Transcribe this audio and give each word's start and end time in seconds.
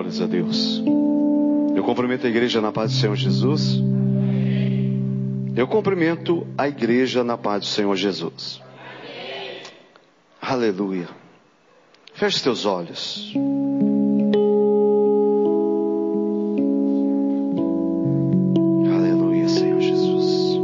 Glórias 0.00 0.22
a 0.22 0.26
Deus. 0.26 0.82
Eu 1.76 1.84
cumprimento 1.84 2.26
a 2.26 2.30
igreja 2.30 2.58
na 2.58 2.72
paz 2.72 2.90
do 2.90 2.96
Senhor 2.96 3.16
Jesus. 3.16 3.78
Eu 5.54 5.68
cumprimento 5.68 6.46
a 6.56 6.66
igreja 6.66 7.22
na 7.22 7.36
paz 7.36 7.60
do 7.60 7.66
Senhor 7.66 7.94
Jesus. 7.96 8.62
Aleluia. 10.40 11.06
Feche 12.14 12.42
teus 12.42 12.64
olhos. 12.64 13.30
Aleluia, 18.90 19.48
Senhor 19.50 19.80
Jesus. 19.82 20.58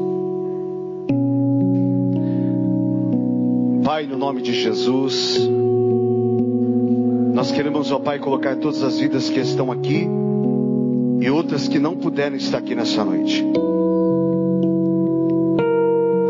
Pai, 3.84 4.06
no 4.06 4.16
nome 4.16 4.40
de 4.40 4.54
Jesus, 4.54 5.46
nós 7.36 7.52
queremos, 7.52 7.92
ó 7.92 7.98
Pai, 7.98 8.18
colocar 8.18 8.56
todas 8.56 8.82
as 8.82 8.98
vidas 8.98 9.28
que 9.28 9.38
estão 9.38 9.70
aqui 9.70 10.08
e 11.20 11.28
outras 11.28 11.68
que 11.68 11.78
não 11.78 11.94
puderam 11.94 12.34
estar 12.34 12.56
aqui 12.56 12.74
nessa 12.74 13.04
noite. 13.04 13.44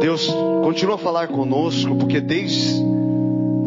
Deus, 0.01 0.29
continua 0.65 0.97
a 0.97 0.99
falar 0.99 1.29
conosco, 1.29 1.95
porque 1.95 2.21
desde 2.21 2.83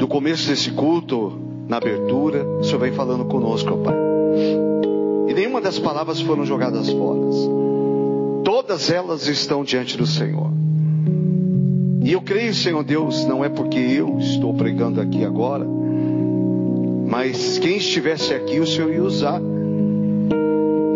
o 0.04 0.06
começo 0.06 0.50
desse 0.50 0.72
culto, 0.72 1.40
na 1.66 1.78
abertura, 1.78 2.46
o 2.60 2.64
Senhor 2.66 2.80
vem 2.80 2.92
falando 2.92 3.24
conosco, 3.24 3.70
ó 3.72 3.78
Pai. 3.78 3.96
E 5.30 5.34
nenhuma 5.34 5.62
das 5.62 5.80
palavras 5.80 6.20
foram 6.20 6.46
jogadas 6.46 6.90
fora. 6.90 7.22
Todas 8.44 8.92
elas 8.92 9.30
estão 9.30 9.64
diante 9.64 9.96
do 9.96 10.06
Senhor. 10.06 10.52
E 12.04 12.12
eu 12.12 12.22
creio, 12.22 12.54
Senhor 12.54 12.84
Deus, 12.84 13.26
não 13.26 13.46
é 13.46 13.48
porque 13.48 13.80
eu 13.80 14.18
estou 14.20 14.54
pregando 14.54 15.00
aqui 15.00 15.24
agora, 15.24 15.79
mas 17.22 17.60
quem 17.60 17.76
estivesse 17.76 18.34
aqui, 18.34 18.62
o 18.62 18.66
Senhor 18.66 18.94
ia 18.94 19.04
usar. 19.04 19.42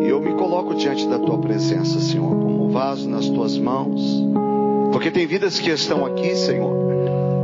E 0.02 0.08
eu 0.08 0.22
me 0.22 0.32
coloco 0.36 0.74
diante 0.74 1.06
da 1.06 1.20
tua 1.20 1.38
presença, 1.38 2.00
Senhor, 2.00 2.30
como 2.30 2.64
um 2.64 2.70
vaso 2.70 3.10
nas 3.10 3.28
tuas 3.28 3.58
mãos. 3.58 4.24
Porque 4.94 5.12
tem 5.12 5.28
vidas 5.28 5.60
que 5.60 5.70
estão 5.70 6.06
aqui, 6.06 6.34
Senhor, 6.34 6.74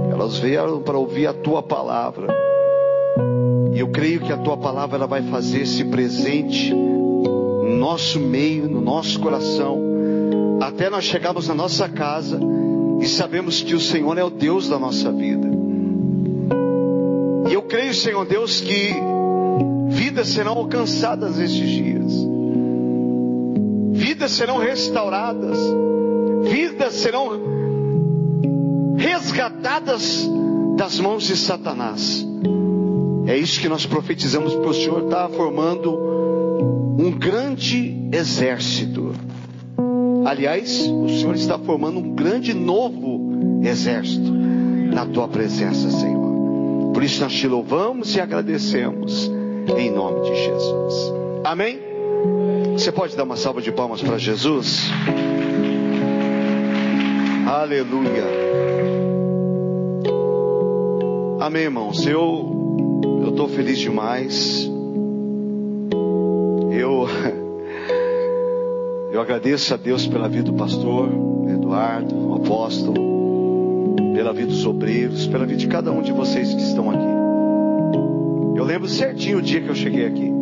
elas 0.09 0.37
vieram 0.39 0.81
para 0.81 0.97
ouvir 0.97 1.27
a 1.27 1.33
tua 1.33 1.61
palavra. 1.61 2.27
E 3.73 3.79
eu 3.81 3.89
creio 3.89 4.21
que 4.21 4.31
a 4.31 4.37
tua 4.37 4.55
palavra 4.55 4.95
ela 4.95 5.07
vai 5.07 5.23
fazer 5.23 5.63
esse 5.63 5.83
presente 5.83 6.73
no 6.73 7.75
nosso 7.75 8.17
meio, 8.17 8.69
no 8.69 8.79
nosso 8.79 9.19
coração, 9.19 9.77
até 10.61 10.89
nós 10.89 11.03
chegarmos 11.03 11.49
na 11.49 11.53
nossa 11.53 11.89
casa 11.89 12.39
e 13.01 13.07
sabemos 13.09 13.61
que 13.61 13.75
o 13.75 13.79
Senhor 13.79 14.17
é 14.17 14.23
o 14.23 14.29
Deus 14.29 14.69
da 14.69 14.79
nossa 14.79 15.11
vida. 15.11 15.58
Creio, 17.69 17.93
Senhor 17.93 18.25
Deus, 18.25 18.61
que 18.61 18.93
vidas 19.89 20.29
serão 20.29 20.53
alcançadas 20.53 21.39
estes 21.39 21.69
dias, 21.69 22.13
vidas 23.91 24.31
serão 24.31 24.57
restauradas, 24.57 25.57
vidas 26.49 26.95
serão 26.95 27.39
resgatadas 28.97 30.27
das 30.75 30.99
mãos 30.99 31.23
de 31.25 31.37
Satanás. 31.37 32.25
É 33.27 33.37
isso 33.37 33.59
que 33.61 33.69
nós 33.69 33.85
profetizamos, 33.85 34.55
porque 34.55 34.69
o 34.69 34.73
Senhor 34.73 35.03
está 35.03 35.29
formando 35.29 35.95
um 36.99 37.11
grande 37.11 38.09
exército. 38.11 39.13
Aliás, 40.25 40.87
o 40.87 41.07
Senhor 41.07 41.35
está 41.35 41.59
formando 41.59 41.99
um 41.99 42.15
grande 42.15 42.51
novo 42.51 43.61
exército 43.63 44.31
na 44.31 45.05
tua 45.05 45.27
presença, 45.27 45.91
Senhor. 45.91 46.28
Por 46.93 47.03
isso 47.03 47.21
nós 47.21 47.33
te 47.33 47.47
louvamos 47.47 48.15
e 48.15 48.21
agradecemos 48.21 49.31
em 49.77 49.91
nome 49.91 50.29
de 50.29 50.35
Jesus. 50.35 51.13
Amém? 51.43 51.79
Você 52.73 52.91
pode 52.91 53.15
dar 53.15 53.23
uma 53.23 53.35
salva 53.35 53.61
de 53.61 53.71
palmas 53.71 54.01
para 54.01 54.17
Jesus? 54.17 54.89
Aleluia. 57.47 58.23
Amém, 61.39 61.63
irmãos. 61.63 62.05
Eu 62.05 62.57
eu 63.21 63.29
estou 63.29 63.47
feliz 63.47 63.79
demais. 63.79 64.69
Eu 66.71 67.07
eu 69.11 69.21
agradeço 69.21 69.73
a 69.73 69.77
Deus 69.77 70.07
pela 70.07 70.29
vida 70.29 70.51
do 70.51 70.53
pastor 70.53 71.09
Eduardo, 71.47 72.15
o 72.15 72.35
apóstolo, 72.35 73.18
pela 74.19 74.33
vida 74.33 74.47
dos 74.47 74.65
obreiros, 74.65 75.27
pela 75.27 75.45
vida 75.45 75.59
de 75.59 75.67
cada 75.67 75.93
um 75.93 76.01
de 76.01 76.11
vocês 76.11 76.53
que 76.53 76.61
estão 76.61 76.91
aqui. 76.91 77.07
Eu 78.57 78.65
lembro 78.65 78.85
certinho 78.89 79.37
o 79.37 79.41
dia 79.41 79.61
que 79.61 79.69
eu 79.69 79.75
cheguei 79.75 80.05
aqui. 80.05 80.33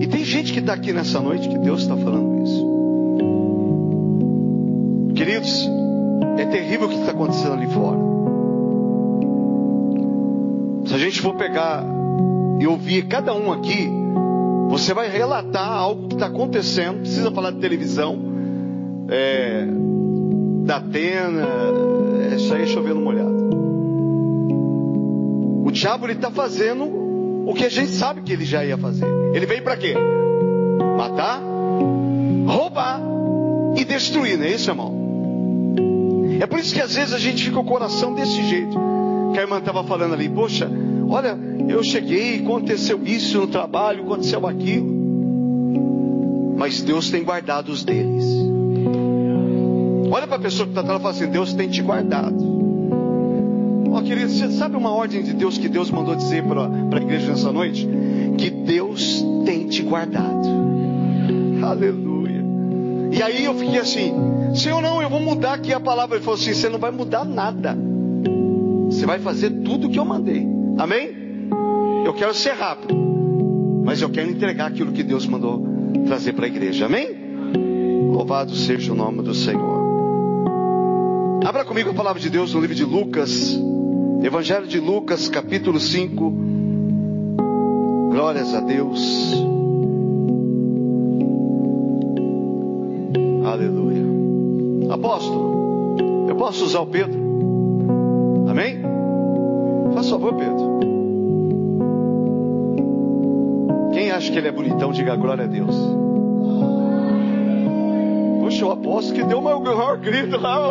E 0.00 0.06
tem 0.06 0.24
gente 0.24 0.54
que 0.54 0.60
está 0.60 0.72
aqui 0.72 0.90
nessa 0.90 1.20
noite 1.20 1.50
que 1.50 1.58
Deus 1.58 1.82
está 1.82 1.98
falando 1.98 2.42
isso. 2.44 2.66
Queridos, 5.14 5.68
é 6.38 6.46
terrível 6.46 6.86
o 6.86 6.88
que 6.88 6.96
está 6.96 7.10
acontecendo 7.10 7.52
ali 7.52 7.66
fora. 7.66 7.98
Se 10.86 10.94
a 10.94 10.98
gente 10.98 11.20
for 11.20 11.34
pegar 11.34 11.84
e 12.58 12.66
ouvir 12.66 13.06
cada 13.06 13.34
um 13.34 13.52
aqui, 13.52 13.86
você 14.70 14.94
vai 14.94 15.10
relatar 15.10 15.70
algo 15.70 16.08
que 16.08 16.14
está 16.14 16.28
acontecendo. 16.28 17.00
Precisa 17.00 17.30
falar 17.30 17.50
de 17.50 17.58
televisão, 17.58 18.25
é, 19.08 19.66
da 20.64 20.76
Atena, 20.76 21.46
é, 22.30 22.36
isso 22.36 22.52
aí 22.52 22.62
é 22.62 22.66
chovendo 22.66 23.00
molhado. 23.00 23.36
O 25.64 25.70
diabo 25.70 26.08
está 26.08 26.30
fazendo 26.30 26.84
o 27.46 27.54
que 27.54 27.64
a 27.64 27.68
gente 27.68 27.92
sabe 27.92 28.22
que 28.22 28.32
ele 28.32 28.44
já 28.44 28.64
ia 28.64 28.76
fazer. 28.76 29.06
Ele 29.32 29.46
veio 29.46 29.62
para 29.62 29.76
quê? 29.76 29.94
Matar, 30.96 31.40
roubar 32.46 33.00
e 33.76 33.84
destruir, 33.84 34.36
não 34.36 34.44
é 34.44 34.50
isso, 34.52 34.70
irmão? 34.70 35.06
É 36.40 36.46
por 36.46 36.58
isso 36.58 36.74
que 36.74 36.80
às 36.80 36.94
vezes 36.94 37.14
a 37.14 37.18
gente 37.18 37.44
fica 37.44 37.58
o 37.58 37.64
coração 37.64 38.14
desse 38.14 38.42
jeito. 38.44 38.76
Que 39.32 39.38
a 39.38 39.42
irmã 39.42 39.58
estava 39.58 39.84
falando 39.84 40.14
ali, 40.14 40.28
poxa, 40.28 40.70
olha, 41.08 41.38
eu 41.68 41.82
cheguei, 41.82 42.40
aconteceu 42.40 43.00
isso 43.04 43.38
no 43.38 43.46
trabalho, 43.46 44.04
aconteceu 44.04 44.46
aquilo. 44.46 44.94
Mas 46.56 46.82
Deus 46.82 47.10
tem 47.10 47.22
guardado 47.22 47.70
os 47.70 47.84
deles. 47.84 48.24
Olha 50.16 50.26
para 50.26 50.36
a 50.36 50.40
pessoa 50.40 50.64
que 50.64 50.70
está 50.70 50.80
atrás 50.80 50.98
e 50.98 51.02
fala 51.02 51.14
assim: 51.14 51.30
Deus 51.30 51.52
tem 51.52 51.68
te 51.68 51.82
guardado. 51.82 52.42
Ó, 53.92 54.00
querido, 54.00 54.30
você 54.30 54.50
sabe 54.50 54.74
uma 54.74 54.90
ordem 54.90 55.22
de 55.22 55.34
Deus 55.34 55.58
que 55.58 55.68
Deus 55.68 55.90
mandou 55.90 56.16
dizer 56.16 56.42
para 56.42 56.70
a 56.98 57.02
igreja 57.02 57.32
nessa 57.32 57.52
noite? 57.52 57.86
Que 58.38 58.48
Deus 58.48 59.22
tem 59.44 59.66
te 59.66 59.82
guardado. 59.82 60.48
Aleluia. 61.62 62.42
E 63.12 63.22
aí 63.22 63.44
eu 63.44 63.54
fiquei 63.56 63.78
assim: 63.78 64.14
Senhor, 64.54 64.80
não, 64.80 65.02
eu 65.02 65.10
vou 65.10 65.20
mudar 65.20 65.52
aqui 65.52 65.74
a 65.74 65.80
palavra. 65.80 66.16
Ele 66.16 66.24
falou 66.24 66.40
assim: 66.40 66.54
Você 66.54 66.70
não 66.70 66.78
vai 66.78 66.90
mudar 66.90 67.22
nada. 67.22 67.76
Você 68.86 69.04
vai 69.04 69.18
fazer 69.18 69.50
tudo 69.50 69.86
o 69.86 69.90
que 69.90 69.98
eu 69.98 70.04
mandei. 70.06 70.48
Amém? 70.78 71.10
Eu 72.06 72.14
quero 72.14 72.32
ser 72.32 72.52
rápido. 72.54 72.94
Mas 73.84 74.00
eu 74.00 74.08
quero 74.08 74.30
entregar 74.30 74.68
aquilo 74.68 74.92
que 74.92 75.02
Deus 75.02 75.26
mandou 75.26 75.62
trazer 76.06 76.32
para 76.32 76.46
a 76.46 76.48
igreja. 76.48 76.86
Amém? 76.86 77.10
Louvado 78.10 78.54
seja 78.54 78.94
o 78.94 78.96
nome 78.96 79.22
do 79.22 79.34
Senhor. 79.34 79.85
Abra 81.46 81.64
comigo 81.64 81.90
a 81.90 81.94
palavra 81.94 82.20
de 82.20 82.28
Deus 82.28 82.52
no 82.52 82.60
livro 82.60 82.74
de 82.74 82.84
Lucas. 82.84 83.56
Evangelho 84.20 84.66
de 84.66 84.80
Lucas, 84.80 85.28
capítulo 85.28 85.78
5. 85.78 86.34
Glórias 88.10 88.52
a 88.52 88.58
Deus. 88.58 89.32
Aleluia. 93.46 94.92
Apóstolo, 94.92 96.26
eu 96.28 96.34
posso 96.34 96.64
usar 96.64 96.80
o 96.80 96.86
Pedro? 96.88 97.16
Amém? 98.48 98.82
Faz 99.94 100.10
favor, 100.10 100.34
Pedro. 100.34 100.80
Quem 103.92 104.10
acha 104.10 104.32
que 104.32 104.38
ele 104.38 104.48
é 104.48 104.52
bonitão, 104.52 104.90
diga 104.90 105.14
glória 105.14 105.44
a 105.44 105.46
Deus. 105.46 105.76
Apóstolo 108.96 109.14
que 109.14 109.24
deu 109.24 109.40
o 109.40 109.42
maior 109.42 109.98
grito 109.98 110.38
lá. 110.38 110.56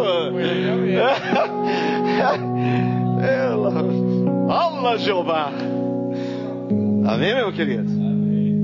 Ela. 3.21 3.85
Alma 4.51 4.97
Jeová. 4.97 5.51
Amém, 7.05 7.35
meu 7.35 7.53
querido? 7.53 7.87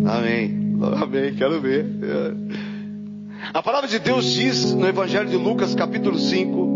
Amém. 0.08 0.76
Amém. 1.00 1.36
Quero 1.36 1.62
ver. 1.62 1.86
A 3.54 3.62
palavra 3.62 3.88
de 3.88 4.00
Deus 4.00 4.26
diz 4.26 4.74
no 4.74 4.88
Evangelho 4.88 5.30
de 5.30 5.38
Lucas, 5.38 5.76
capítulo 5.76 6.18
5, 6.18 6.68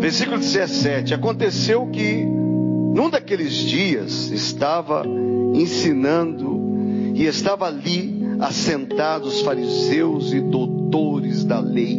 versículo 0.00 0.36
17: 0.36 1.14
Aconteceu 1.14 1.86
que, 1.86 2.22
num 2.26 3.08
daqueles 3.08 3.54
dias, 3.54 4.30
estava 4.30 5.02
ensinando, 5.54 6.62
e 7.14 7.24
estava 7.24 7.68
ali 7.68 8.13
assentados 8.40 9.40
fariseus 9.42 10.32
e 10.32 10.40
doutores 10.40 11.44
da 11.44 11.60
lei, 11.60 11.98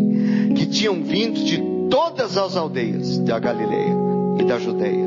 que 0.56 0.66
tinham 0.66 1.04
vindo 1.04 1.44
de 1.44 1.62
todas 1.90 2.38
as 2.38 2.56
aldeias 2.56 3.18
da 3.20 3.40
Galileia 3.40 3.96
e 4.40 4.44
da 4.44 4.60
Judéia 4.60 5.06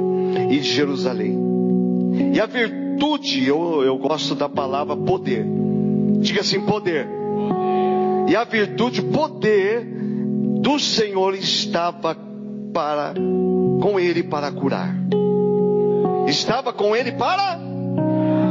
e 0.50 0.58
de 0.58 0.68
Jerusalém. 0.68 1.38
E 2.32 2.40
a 2.40 2.46
virtude, 2.46 3.46
eu, 3.46 3.82
eu 3.82 3.96
gosto 3.98 4.34
da 4.34 4.48
palavra 4.48 4.96
poder. 4.96 5.46
Diga 6.20 6.40
assim, 6.40 6.60
poder. 6.60 7.08
E 8.28 8.36
a 8.36 8.44
virtude, 8.44 9.02
poder 9.02 9.86
do 10.60 10.78
Senhor 10.78 11.34
estava 11.34 12.16
para 12.72 13.14
com 13.80 13.98
ele 13.98 14.22
para 14.22 14.50
curar. 14.50 14.94
Estava 16.26 16.72
com 16.72 16.94
ele 16.94 17.12
para 17.12 17.68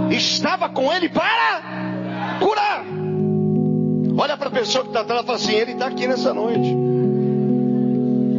estava 0.10 0.70
com 0.70 0.92
ele 0.92 1.10
para 1.10 1.87
curar. 2.40 2.86
Olha 4.18 4.36
para 4.36 4.48
a 4.48 4.52
pessoa 4.52 4.84
que 4.84 4.90
está 4.90 5.02
atrás 5.02 5.22
e 5.22 5.26
fala 5.26 5.38
assim: 5.38 5.54
Ele 5.54 5.72
está 5.74 5.88
aqui 5.88 6.08
nessa 6.08 6.34
noite. 6.34 6.76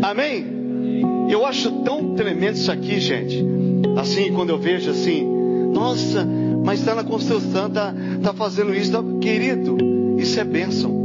Amém? 0.02 0.58
Eu 1.28 1.44
acho 1.44 1.70
tão 1.82 2.14
tremendo 2.14 2.54
isso 2.54 2.72
aqui, 2.72 2.98
gente. 2.98 3.44
Assim, 3.96 4.32
quando 4.32 4.50
eu 4.50 4.58
vejo 4.58 4.90
assim, 4.90 5.26
nossa, 5.72 6.26
mas 6.64 6.80
está 6.80 6.94
na 6.94 7.04
construção, 7.04 7.66
está 7.66 7.94
tá 8.22 8.32
fazendo 8.32 8.74
isso, 8.74 8.92
tá... 8.92 9.02
querido, 9.20 9.76
isso 10.18 10.38
é 10.40 10.44
bênção. 10.44 10.96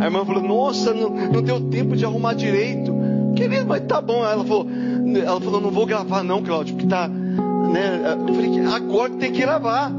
A 0.00 0.04
irmã 0.04 0.24
falou, 0.24 0.42
nossa, 0.42 0.94
não, 0.94 1.10
não 1.10 1.42
deu 1.42 1.60
tempo 1.60 1.96
de 1.96 2.04
arrumar 2.04 2.34
direito. 2.34 2.94
Querido, 3.34 3.66
mas 3.66 3.82
tá 3.82 4.00
bom. 4.00 4.24
Ela 4.24 4.44
falou, 4.44 4.66
ela 5.14 5.40
falou, 5.40 5.60
não 5.60 5.70
vou 5.70 5.86
gravar 5.86 6.22
não, 6.22 6.42
Cláudio, 6.42 6.74
porque 6.74 6.88
tá, 6.88 7.08
né? 7.08 8.16
Eu 8.28 8.34
falei, 8.34 8.66
agora 8.66 9.12
tem 9.14 9.32
que 9.32 9.40
gravar. 9.40 9.90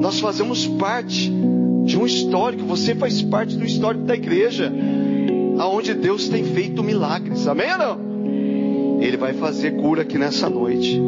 Nós 0.00 0.20
fazemos 0.20 0.66
parte 0.66 1.32
de 1.84 1.98
um 1.98 2.04
histórico, 2.04 2.64
você 2.64 2.94
faz 2.94 3.22
parte 3.22 3.56
do 3.56 3.64
histórico 3.64 4.04
da 4.04 4.14
igreja, 4.14 4.72
aonde 5.58 5.94
Deus 5.94 6.28
tem 6.28 6.44
feito 6.44 6.82
milagres. 6.82 7.46
Amém 7.46 7.72
ou 7.72 7.78
não? 7.78 9.00
Ele 9.00 9.16
vai 9.16 9.32
fazer 9.34 9.76
cura 9.76 10.02
aqui 10.02 10.18
nessa 10.18 10.48
noite. 10.48 11.00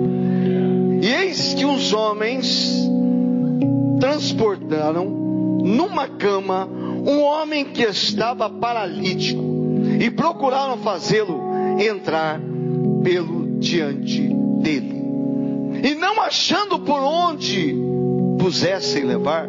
E 1.03 1.07
eis 1.07 1.55
que 1.55 1.65
os 1.65 1.93
homens 1.93 2.89
transportaram 4.01 5.07
numa 5.65 6.09
cama 6.09 6.69
um 7.07 7.23
homem 7.23 7.65
que 7.65 7.83
estava 7.83 8.51
paralítico 8.51 9.43
e 10.01 10.11
procuraram 10.11 10.79
fazê-lo 10.79 11.41
entrar 11.81 12.41
pelo 13.03 13.59
diante 13.59 14.21
dele. 14.61 14.99
E 15.83 15.95
não 15.95 16.21
achando 16.21 16.79
por 16.81 17.01
onde 17.01 17.88
pusessem 18.39 19.05
levar, 19.05 19.49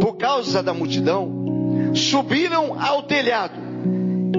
por 0.00 0.16
causa 0.16 0.62
da 0.62 0.72
multidão, 0.74 1.30
subiram 1.94 2.80
ao 2.80 3.02
telhado 3.02 3.60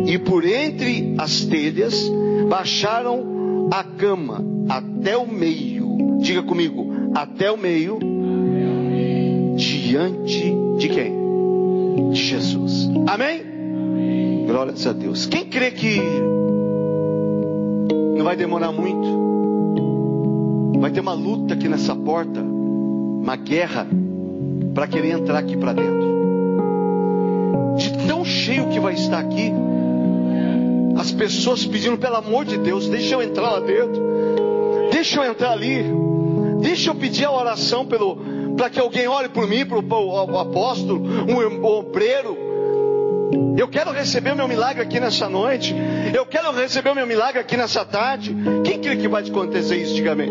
e 0.05 0.17
por 0.17 0.45
entre 0.45 1.15
as 1.17 1.45
telhas 1.45 2.11
baixaram 2.49 3.69
a 3.71 3.83
cama 3.83 4.43
até 4.67 5.15
o 5.17 5.27
meio. 5.27 6.19
Diga 6.19 6.43
comigo, 6.43 6.87
até 7.13 7.51
o 7.51 7.57
meio, 7.57 7.99
diante 9.55 10.55
de 10.77 10.89
quem? 10.89 11.13
De 12.11 12.21
Jesus. 12.21 12.89
Amém? 13.07 14.45
Glórias 14.47 14.85
a 14.87 14.93
Deus. 14.93 15.25
Quem 15.25 15.45
crê 15.45 15.71
que 15.71 16.01
não 18.17 18.23
vai 18.23 18.35
demorar 18.35 18.71
muito? 18.71 19.23
Vai 20.79 20.91
ter 20.91 20.99
uma 20.99 21.13
luta 21.13 21.53
aqui 21.53 21.69
nessa 21.69 21.95
porta, 21.95 22.43
uma 23.23 23.37
guerra 23.37 23.87
para 24.75 24.85
querer 24.85 25.11
entrar 25.11 25.39
aqui 25.39 25.55
para 25.55 25.71
dentro. 25.71 26.13
De 27.77 28.05
tão 28.05 28.25
cheio 28.25 28.67
que 28.67 28.79
vai 28.81 28.93
estar 28.93 29.19
aqui, 29.19 29.51
as 30.97 31.11
pessoas 31.11 31.65
pedindo 31.65 31.97
pelo 31.97 32.17
amor 32.17 32.43
de 32.43 32.57
Deus, 32.57 32.87
deixa 32.89 33.15
eu 33.15 33.21
entrar 33.21 33.49
lá 33.49 33.59
dentro, 33.61 34.03
deixa 34.91 35.21
eu 35.21 35.31
entrar 35.31 35.53
ali, 35.53 35.85
deixa 36.61 36.89
eu 36.89 36.95
pedir 36.95 37.23
a 37.23 37.31
oração 37.31 37.85
pelo 37.85 38.33
para 38.57 38.69
que 38.69 38.79
alguém 38.79 39.07
ore 39.07 39.29
por 39.29 39.47
mim, 39.47 39.65
para 39.65 39.79
o 39.79 40.37
apóstolo, 40.37 41.01
um 41.27 41.65
obreiro, 41.65 42.37
eu 43.57 43.67
quero 43.67 43.91
receber 43.91 44.33
o 44.33 44.35
meu 44.35 44.47
milagre 44.47 44.81
aqui 44.83 44.99
nessa 44.99 45.27
noite. 45.27 45.75
Eu 46.13 46.23
quero 46.25 46.51
receber 46.51 46.91
o 46.91 46.95
meu 46.95 47.07
milagre 47.07 47.39
aqui 47.39 47.57
nessa 47.57 47.83
tarde. 47.83 48.35
Quem 48.63 48.79
crê 48.79 48.95
que 48.95 49.07
vai 49.07 49.23
acontecer 49.23 49.77
isso? 49.77 49.95
Diga 49.95 50.11
amém. 50.11 50.29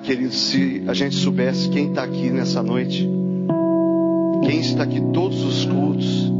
Querido, 0.00 0.32
se 0.32 0.82
a 0.86 0.94
gente 0.94 1.16
soubesse 1.16 1.68
quem 1.68 1.88
está 1.88 2.02
aqui 2.02 2.30
nessa 2.30 2.62
noite, 2.62 3.08
quem 4.44 4.60
está 4.60 4.82
aqui 4.82 5.00
todos 5.12 5.42
os 5.44 5.64
cultos. 5.64 6.32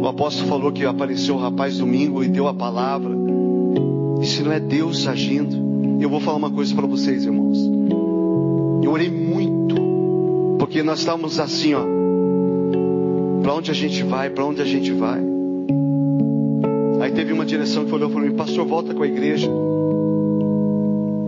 O 0.00 0.06
apóstolo 0.06 0.48
falou 0.48 0.72
que 0.72 0.84
apareceu 0.84 1.34
o 1.34 1.38
rapaz 1.38 1.78
domingo 1.78 2.24
e 2.24 2.28
deu 2.28 2.48
a 2.48 2.54
palavra. 2.54 3.14
E 4.22 4.26
se 4.26 4.42
não 4.42 4.52
é 4.52 4.60
Deus 4.60 5.06
agindo, 5.06 6.00
eu 6.00 6.08
vou 6.08 6.20
falar 6.20 6.38
uma 6.38 6.50
coisa 6.50 6.74
para 6.74 6.86
vocês, 6.86 7.24
irmãos. 7.24 7.58
Eu 8.82 8.92
orei 8.92 9.10
muito 9.10 9.74
porque 10.58 10.82
nós 10.82 11.00
estávamos 11.00 11.38
assim, 11.38 11.74
ó. 11.74 11.84
Para 13.42 13.54
onde 13.54 13.70
a 13.70 13.74
gente 13.74 14.02
vai? 14.02 14.30
Para 14.30 14.44
onde 14.44 14.62
a 14.62 14.64
gente 14.64 14.92
vai? 14.92 15.20
Aí 17.00 17.10
teve 17.12 17.32
uma 17.32 17.44
direção 17.44 17.84
que 17.84 17.90
falou 17.90 18.10
para 18.10 18.20
mim, 18.20 18.32
pastor, 18.32 18.66
volta 18.66 18.94
com 18.94 19.02
a 19.02 19.06
igreja. 19.06 19.50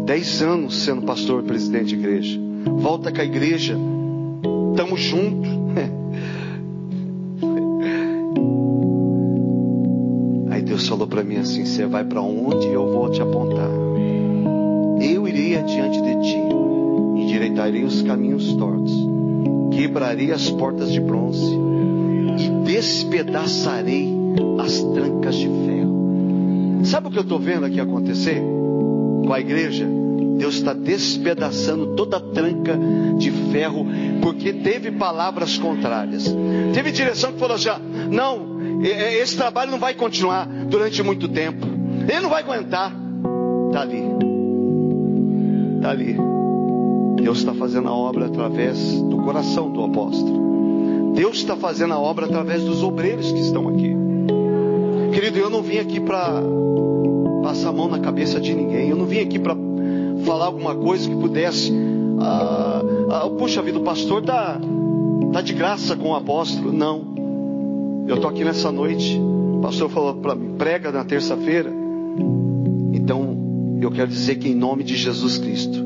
Dez 0.05 0.43
anos 0.43 0.77
sendo 0.77 1.03
pastor 1.03 1.43
e 1.43 1.47
presidente 1.47 1.87
de 1.87 1.97
igreja. 1.97 2.41
Volta 2.79 3.11
com 3.13 3.21
a 3.21 3.25
igreja. 3.25 3.77
Tamo 4.77 4.97
junto. 4.97 5.49
Aí 10.51 10.63
Deus 10.63 10.89
falou 10.89 11.07
para 11.07 11.23
mim 11.23 11.37
assim: 11.37 11.65
Você 11.65 11.87
vai 11.87 12.05
para 12.05 12.21
onde 12.21 12.67
eu 12.69 12.93
vou 12.93 13.11
te 13.11 13.23
apontar. 13.23 13.71
Eu 15.01 15.27
irei 15.27 15.57
adiante 15.57 15.99
de 16.01 16.21
ti, 16.23 16.39
endireitarei 17.17 17.85
os 17.85 18.03
caminhos 18.03 18.53
tortos 18.55 18.93
quebrarei 19.73 20.33
as 20.33 20.51
portas 20.51 20.93
de 20.93 21.01
bronze 21.01 21.57
e 22.39 22.65
despedaçarei 22.65 24.13
as 24.59 24.83
trancas 24.95 25.37
de 25.37 25.47
ferro. 25.47 26.83
Sabe 26.85 27.09
o 27.09 27.11
que 27.11 27.19
eu 27.19 27.23
estou 27.23 27.39
vendo 27.39 27.67
aqui 27.67 27.81
acontecer 27.81 28.43
a 29.37 29.41
igreja? 29.41 29.87
Deus 30.39 30.55
está 30.55 30.73
despedaçando 30.73 31.95
toda 31.95 32.17
a 32.17 32.21
tranca 32.21 32.79
de 33.17 33.31
ferro, 33.53 33.87
porque 34.21 34.53
teve 34.53 34.91
palavras 34.91 35.57
contrárias. 35.57 36.25
Teve 36.73 36.91
direção 36.91 37.33
que 37.33 37.39
falou 37.39 37.57
assim: 37.57 37.69
não, 38.11 38.83
esse 38.83 39.37
trabalho 39.37 39.71
não 39.71 39.79
vai 39.79 39.95
continuar 39.95 40.47
durante 40.47 41.03
muito 41.03 41.29
tempo. 41.29 41.67
Ele 42.09 42.21
não 42.21 42.31
vai 42.31 42.43
aguentar. 42.43 42.93
Está 43.69 43.83
ali. 43.83 44.03
Está 45.77 45.91
ali. 45.91 46.17
Deus 47.23 47.39
está 47.39 47.55
fazendo 47.55 47.89
a 47.89 47.95
obra 47.95 48.27
através 48.27 48.79
do 49.01 49.19
coração 49.19 49.71
do 49.71 49.85
apóstolo. 49.85 51.13
Deus 51.15 51.37
está 51.37 51.55
fazendo 51.55 51.95
a 51.95 51.99
obra 51.99 52.27
através 52.27 52.65
dos 52.65 52.83
obreiros 52.83 53.31
que 53.31 53.41
estão 53.41 53.69
aqui. 53.69 53.95
Querido, 55.13 55.39
eu 55.39 55.51
não 55.51 55.63
vim 55.63 55.79
aqui 55.79 56.01
para 56.01 56.43
passar 57.43 57.71
a 57.71 57.73
mão 57.73 57.89
na 57.89 57.99
cabeça 57.99 58.41
de 58.41 58.55
ninguém. 58.55 58.89
Eu 58.89 58.97
não 58.97 59.07
vim 59.07 59.19
aqui 59.19 59.39
para 59.39 59.57
falar 60.25 60.47
alguma 60.47 60.75
coisa 60.75 61.09
que 61.09 61.15
pudesse. 61.15 61.73
Ah, 62.21 62.83
ah, 63.11 63.31
puxa 63.31 63.61
vida, 63.63 63.79
o 63.79 63.83
pastor 63.83 64.21
está 64.21 64.61
tá 65.33 65.41
de 65.41 65.53
graça 65.53 65.97
com 65.97 66.11
o 66.11 66.15
apóstolo. 66.15 66.73
Não. 66.73 67.13
Eu 68.07 68.17
estou 68.17 68.31
aqui 68.31 68.45
nessa 68.45 68.71
noite. 68.71 69.19
O 69.19 69.61
pastor 69.61 69.91
falou 69.91 70.15
para 70.15 70.35
mim: 70.35 70.55
prega 70.57 70.93
na 70.93 71.05
terça-feira. 71.05 71.71
Então, 72.93 73.37
eu 73.81 73.91
quero 73.91 74.09
dizer 74.09 74.37
que 74.37 74.49
em 74.49 74.55
nome 74.55 74.85
de 74.85 74.97
Jesus 74.97 75.39
Cristo 75.39 75.85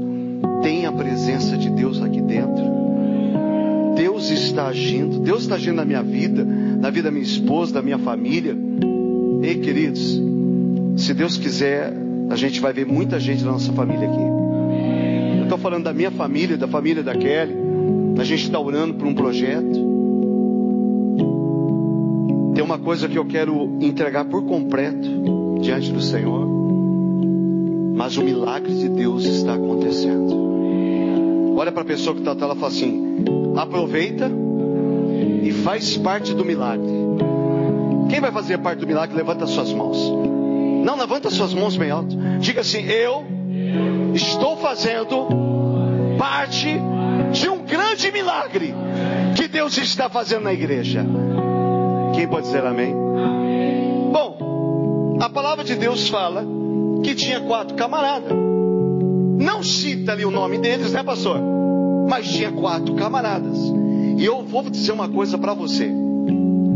tem 0.62 0.86
a 0.86 0.92
presença 0.92 1.56
de 1.56 1.70
Deus 1.70 2.02
aqui 2.02 2.20
dentro. 2.20 2.76
Deus 3.96 4.30
está 4.30 4.66
agindo, 4.66 5.20
Deus 5.20 5.42
está 5.42 5.54
agindo 5.54 5.76
na 5.76 5.84
minha 5.84 6.02
vida, 6.02 6.44
na 6.44 6.90
vida 6.90 7.04
da 7.04 7.10
minha 7.10 7.24
esposa, 7.24 7.72
da 7.72 7.82
minha 7.82 7.98
família. 7.98 8.54
Ei, 9.42 9.54
queridos, 9.58 10.20
se 10.96 11.12
Deus 11.12 11.36
quiser, 11.36 11.92
a 12.30 12.36
gente 12.36 12.60
vai 12.60 12.72
ver 12.72 12.86
muita 12.86 13.20
gente 13.20 13.44
da 13.44 13.52
nossa 13.52 13.72
família 13.72 14.08
aqui. 14.08 15.38
Eu 15.38 15.44
estou 15.44 15.58
falando 15.58 15.84
da 15.84 15.92
minha 15.92 16.10
família, 16.10 16.56
da 16.56 16.66
família 16.66 17.02
da 17.02 17.14
Kelly. 17.14 17.54
A 18.18 18.24
gente 18.24 18.44
está 18.44 18.58
orando 18.58 18.94
por 18.94 19.06
um 19.06 19.14
projeto. 19.14 19.94
Tem 22.54 22.64
uma 22.64 22.78
coisa 22.78 23.08
que 23.08 23.18
eu 23.18 23.26
quero 23.26 23.76
entregar 23.80 24.24
por 24.24 24.44
completo 24.44 25.58
diante 25.60 25.92
do 25.92 26.00
Senhor. 26.00 26.46
Mas 27.94 28.16
o 28.16 28.22
milagre 28.22 28.74
de 28.74 28.88
Deus 28.88 29.24
está 29.24 29.54
acontecendo. 29.54 31.54
Olha 31.56 31.70
para 31.70 31.82
a 31.82 31.86
pessoa 31.86 32.14
que 32.14 32.20
está 32.20 32.46
lá 32.46 32.54
e 32.54 32.58
fala 32.58 32.72
assim: 32.72 33.24
aproveita 33.56 34.30
e 35.42 35.52
faz 35.52 35.96
parte 35.98 36.34
do 36.34 36.44
milagre. 36.44 36.90
Quem 38.08 38.20
vai 38.20 38.32
fazer 38.32 38.58
parte 38.58 38.80
do 38.80 38.86
milagre? 38.86 39.14
Levanta 39.14 39.46
suas 39.46 39.72
mãos. 39.72 40.35
Não, 40.86 40.96
levanta 40.96 41.28
suas 41.30 41.52
mãos 41.52 41.76
bem 41.76 41.90
alto. 41.90 42.16
Diga 42.38 42.60
assim: 42.60 42.86
Eu 42.88 43.24
estou 44.14 44.56
fazendo 44.58 45.26
parte 46.16 46.80
de 47.32 47.48
um 47.48 47.64
grande 47.64 48.12
milagre 48.12 48.72
que 49.34 49.48
Deus 49.48 49.76
está 49.78 50.08
fazendo 50.08 50.44
na 50.44 50.52
igreja? 50.52 51.04
Quem 52.14 52.28
pode 52.28 52.46
dizer 52.46 52.64
amém? 52.64 52.94
Bom, 54.12 55.18
a 55.20 55.28
palavra 55.28 55.64
de 55.64 55.74
Deus 55.74 56.08
fala 56.08 56.44
que 57.02 57.16
tinha 57.16 57.40
quatro 57.40 57.74
camaradas. 57.74 58.30
Não 59.40 59.64
cita 59.64 60.12
ali 60.12 60.24
o 60.24 60.30
nome 60.30 60.58
deles, 60.58 60.92
né, 60.92 61.02
pastor? 61.02 61.40
Mas 62.08 62.28
tinha 62.30 62.52
quatro 62.52 62.94
camaradas. 62.94 63.58
E 64.16 64.24
eu 64.24 64.44
vou 64.44 64.62
dizer 64.62 64.92
uma 64.92 65.08
coisa 65.08 65.36
para 65.36 65.52
você. 65.52 65.90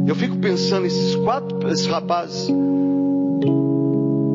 Eu 0.04 0.16
fico 0.16 0.36
pensando 0.38 0.84
esses 0.84 1.14
quatro 1.14 1.68
esses 1.68 1.86
rapazes 1.86 2.52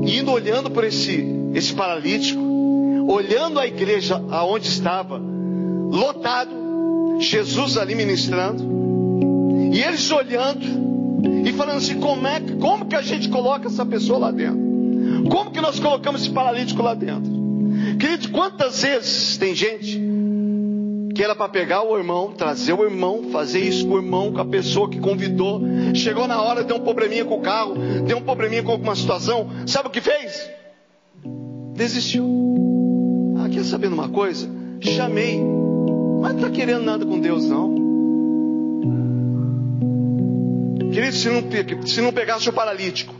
indo 0.05 0.31
olhando 0.31 0.69
por 0.69 0.83
esse 0.83 1.25
esse 1.53 1.73
paralítico, 1.73 2.41
olhando 3.07 3.59
a 3.59 3.67
igreja 3.67 4.21
aonde 4.29 4.67
estava, 4.67 5.17
lotado, 5.17 6.51
Jesus 7.19 7.77
ali 7.77 7.95
ministrando, 7.95 8.63
e 9.71 9.81
eles 9.81 10.11
olhando 10.11 10.65
e 11.45 11.53
falando 11.53 11.77
assim: 11.77 11.99
como 11.99 12.27
é 12.27 12.39
como 12.59 12.85
que 12.85 12.95
a 12.95 13.01
gente 13.01 13.29
coloca 13.29 13.67
essa 13.67 13.85
pessoa 13.85 14.19
lá 14.19 14.31
dentro? 14.31 14.65
Como 15.29 15.51
que 15.51 15.61
nós 15.61 15.79
colocamos 15.79 16.21
esse 16.21 16.29
paralítico 16.29 16.81
lá 16.81 16.93
dentro? 16.93 17.31
Querido, 17.99 18.29
quantas 18.29 18.81
vezes 18.81 19.37
tem 19.37 19.55
gente 19.55 20.14
que 21.15 21.23
era 21.23 21.33
para 21.33 21.47
pegar 21.47 21.81
o 21.81 21.97
irmão, 21.97 22.33
trazer 22.33 22.73
o 22.73 22.83
irmão, 22.83 23.29
fazer 23.31 23.61
isso 23.61 23.87
com 23.87 23.93
o 23.93 23.97
irmão, 23.97 24.33
com 24.33 24.41
a 24.41 24.45
pessoa 24.45 24.89
que 24.89 24.99
convidou, 24.99 25.61
chegou 25.93 26.27
na 26.27 26.41
hora, 26.41 26.61
deu 26.61 26.75
um 26.75 26.81
probleminha 26.81 27.23
com 27.23 27.35
o 27.35 27.41
carro, 27.41 27.75
deu 28.05 28.17
um 28.17 28.21
probleminha 28.21 28.61
com 28.61 28.73
alguma 28.73 28.93
situação, 28.93 29.49
sabe 29.65 29.87
o 29.87 29.91
que 29.91 30.01
fez? 30.01 30.51
Desistiu. 31.73 32.25
Ah, 33.39 33.47
quer 33.49 33.63
saber 33.63 33.87
uma 33.87 34.09
coisa? 34.09 34.49
Chamei, 34.81 35.41
mas 36.21 36.33
não 36.33 36.39
está 36.41 36.49
querendo 36.49 36.83
nada 36.83 37.05
com 37.05 37.17
Deus, 37.17 37.45
não. 37.47 37.73
Querido, 40.91 41.15
se 41.15 41.29
não, 41.29 41.41
se 41.87 42.01
não 42.01 42.11
pegasse 42.11 42.49
o 42.49 42.53
paralítico 42.53 43.15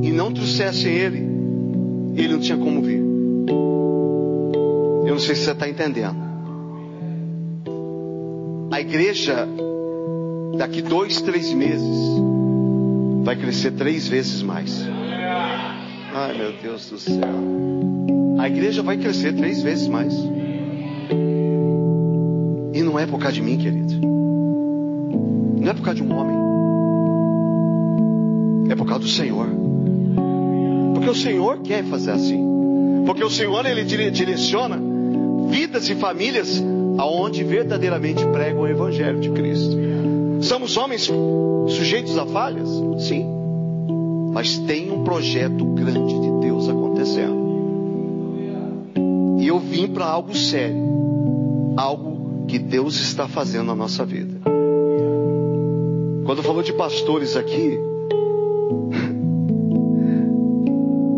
e 0.00 0.12
não 0.12 0.32
trouxesse 0.32 0.88
ele, 0.88 1.28
ele 2.14 2.34
não 2.34 2.40
tinha 2.40 2.56
como 2.56 2.80
vir. 2.80 3.00
Eu 5.06 5.14
não 5.14 5.18
sei 5.18 5.34
se 5.34 5.42
você 5.42 5.50
está 5.50 5.68
entendendo. 5.68 6.29
A 8.80 8.82
igreja, 8.82 9.46
daqui 10.56 10.80
dois, 10.80 11.20
três 11.20 11.52
meses, 11.52 11.98
vai 13.22 13.36
crescer 13.36 13.72
três 13.72 14.08
vezes 14.08 14.40
mais. 14.40 14.88
Ai 16.14 16.38
meu 16.38 16.54
Deus 16.62 16.88
do 16.88 16.98
céu. 16.98 17.28
A 18.38 18.48
igreja 18.48 18.82
vai 18.82 18.96
crescer 18.96 19.34
três 19.34 19.60
vezes 19.60 19.86
mais. 19.86 20.14
E 22.72 22.82
não 22.82 22.98
é 22.98 23.06
por 23.06 23.18
causa 23.18 23.34
de 23.34 23.42
mim, 23.42 23.58
querido. 23.58 24.00
Não 25.60 25.70
é 25.70 25.74
por 25.74 25.82
causa 25.82 25.96
de 25.96 26.02
um 26.02 26.16
homem. 26.16 26.36
É 28.70 28.74
por 28.74 28.86
causa 28.86 29.04
do 29.04 29.10
Senhor. 29.10 29.46
Porque 30.94 31.10
o 31.10 31.14
Senhor 31.14 31.60
quer 31.60 31.84
fazer 31.84 32.12
assim. 32.12 32.42
Porque 33.04 33.22
o 33.22 33.28
Senhor, 33.28 33.66
Ele 33.66 33.84
direciona 33.84 34.80
vidas 35.50 35.86
e 35.90 35.94
famílias 35.96 36.64
aonde 36.98 37.44
verdadeiramente 37.44 38.24
pregam 38.26 38.62
o 38.62 38.68
Evangelho 38.68 39.20
de 39.20 39.30
Cristo. 39.30 39.76
Somos 40.40 40.76
homens 40.76 41.10
sujeitos 41.68 42.16
a 42.18 42.26
falhas? 42.26 42.68
Sim. 42.98 43.26
Mas 44.32 44.58
tem 44.58 44.90
um 44.90 45.04
projeto 45.04 45.64
grande 45.66 46.20
de 46.20 46.30
Deus 46.40 46.68
acontecendo. 46.68 47.40
E 49.38 49.46
eu 49.46 49.58
vim 49.58 49.88
para 49.88 50.06
algo 50.06 50.34
sério. 50.34 50.90
Algo 51.76 52.44
que 52.46 52.58
Deus 52.58 53.00
está 53.00 53.28
fazendo 53.28 53.66
na 53.66 53.74
nossa 53.74 54.04
vida. 54.04 54.40
Quando 56.24 56.42
falou 56.42 56.62
de 56.62 56.72
pastores 56.72 57.36
aqui, 57.36 57.78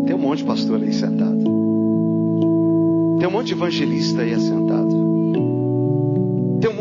tem 0.05 0.15
um 0.15 0.19
monte 0.19 0.39
de 0.39 0.45
pastor 0.45 0.81
aí 0.81 0.93
sentado. 0.93 1.43
Tem 3.19 3.27
um 3.27 3.31
monte 3.31 3.47
de 3.47 3.53
evangelista 3.53 4.21
aí 4.21 4.33
assentado. 4.33 5.02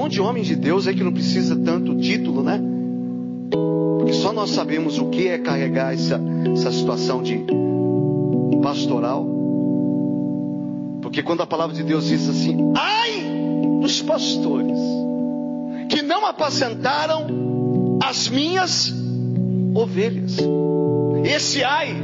Monte 0.02 0.14
de 0.14 0.20
homem 0.20 0.42
de 0.42 0.56
Deus 0.56 0.88
aí 0.88 0.96
que 0.96 1.04
não 1.04 1.12
precisa 1.12 1.54
tanto 1.54 1.96
título, 1.96 2.42
né? 2.42 2.60
Porque 3.98 4.12
só 4.14 4.32
nós 4.32 4.50
sabemos 4.50 4.98
o 4.98 5.10
que 5.10 5.28
é 5.28 5.38
carregar 5.38 5.94
essa, 5.94 6.20
essa 6.52 6.72
situação 6.72 7.22
de 7.22 7.46
pastoral. 8.60 9.24
Porque 11.00 11.22
quando 11.22 11.42
a 11.42 11.46
palavra 11.46 11.76
de 11.76 11.84
Deus 11.84 12.08
diz 12.08 12.28
assim: 12.28 12.72
ai 12.76 13.12
dos 13.80 14.02
pastores 14.02 14.76
que 15.88 16.02
não 16.02 16.26
apacentaram 16.26 18.00
as 18.02 18.28
minhas 18.28 18.92
ovelhas. 19.72 20.36
Esse 21.22 21.62
ai 21.62 21.94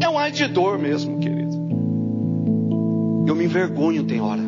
é 0.00 0.08
um 0.08 0.18
ai 0.18 0.32
de 0.32 0.46
dor 0.48 0.78
mesmo, 0.78 1.18
querido. 1.18 1.54
Eu 3.28 3.34
me 3.34 3.44
envergonho 3.44 4.04
tem 4.04 4.22
hora. 4.22 4.40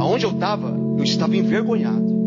Aonde 0.00 0.26
eu 0.26 0.30
estava, 0.30 0.77
eu 0.98 1.04
estava 1.04 1.36
envergonhado. 1.36 2.18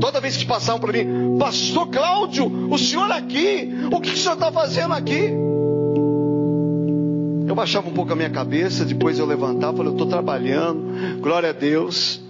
Toda 0.00 0.20
vez 0.20 0.36
que 0.36 0.46
passavam 0.46 0.80
para 0.80 0.92
mim, 0.92 1.36
Pastor 1.38 1.88
Cláudio, 1.88 2.46
o 2.70 2.78
senhor 2.78 3.10
aqui, 3.10 3.68
o 3.92 4.00
que 4.00 4.10
o 4.10 4.16
senhor 4.16 4.34
está 4.34 4.50
fazendo 4.52 4.94
aqui? 4.94 5.32
Eu 7.46 7.54
baixava 7.54 7.88
um 7.88 7.92
pouco 7.92 8.12
a 8.12 8.16
minha 8.16 8.30
cabeça, 8.30 8.84
depois 8.84 9.18
eu 9.18 9.26
levantava, 9.26 9.76
falei, 9.76 9.90
eu 9.90 9.94
estou 9.94 10.06
trabalhando, 10.06 11.20
glória 11.20 11.50
a 11.50 11.52
Deus. 11.52 12.20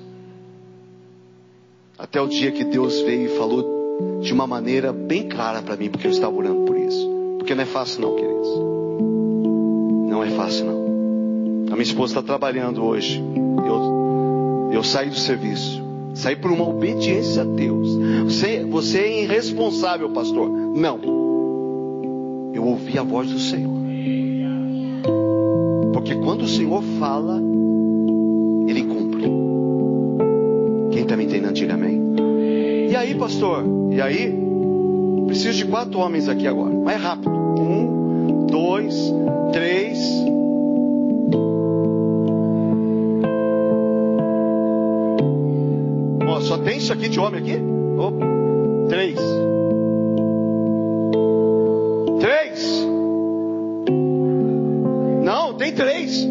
Até 1.99 2.21
o 2.21 2.29
dia 2.29 2.53
que 2.53 2.65
Deus 2.65 3.01
veio 3.01 3.27
e 3.27 3.37
falou 3.37 4.21
de 4.23 4.33
uma 4.33 4.47
maneira 4.47 4.93
bem 4.93 5.29
clara 5.29 5.61
para 5.61 5.77
mim, 5.77 5.91
porque 5.91 6.07
eu 6.07 6.11
estava 6.11 6.35
orando 6.35 6.65
por 6.65 6.79
isso. 6.79 7.11
Porque 7.39 7.55
não 7.55 7.63
é 7.63 7.67
fácil 7.67 8.03
não, 8.03 8.15
queridos. 8.15 8.49
Não 10.09 10.25
é 10.25 10.31
fácil 10.31 10.67
não. 10.67 10.79
A 11.67 11.73
minha 11.73 11.83
esposa 11.83 12.13
está 12.13 12.23
trabalhando 12.23 12.85
hoje. 12.85 13.23
Eu, 13.67 13.98
eu 14.73 14.83
saí 14.83 15.09
do 15.09 15.17
serviço. 15.17 15.83
Saí 16.15 16.35
por 16.35 16.51
uma 16.51 16.69
obediência 16.69 17.43
a 17.43 17.45
Deus. 17.45 17.97
Você, 18.25 18.65
você 18.65 18.99
é 18.99 19.23
irresponsável, 19.23 20.11
pastor. 20.11 20.49
Não. 20.51 20.99
Eu 22.53 22.65
ouvi 22.65 22.99
a 22.99 23.03
voz 23.03 23.31
do 23.31 23.39
Senhor. 23.39 23.79
Porque 25.93 26.15
quando 26.17 26.43
o 26.43 26.49
Senhor 26.49 26.83
fala, 26.99 27.41
Ele 28.67 28.83
cumpre. 28.83 29.31
Quem 30.91 31.03
está 31.03 31.17
me 31.17 31.25
entendendo, 31.25 31.53
diga 31.53 31.75
amém. 31.75 32.03
E 32.91 32.97
aí, 32.97 33.15
pastor? 33.15 33.65
E 33.93 34.01
aí? 34.01 34.35
Preciso 35.27 35.59
de 35.59 35.67
quatro 35.67 36.01
homens 36.01 36.29
aqui 36.29 36.47
agora. 36.47 36.75
Mais 36.75 37.01
rápido. 37.01 37.31
Um, 37.31 38.47
dois, 38.47 39.13
três. 39.53 39.99
Só 46.49 46.57
tem 46.57 46.78
isso 46.78 46.90
aqui 46.93 47.11
de 47.11 47.21
homem 47.21 47.40
aqui? 47.40 47.59
Opa. 47.99 48.26
Três. 48.88 49.19
Três. 52.21 52.87
Não, 55.23 55.52
tem 55.55 55.73
três. 55.73 56.26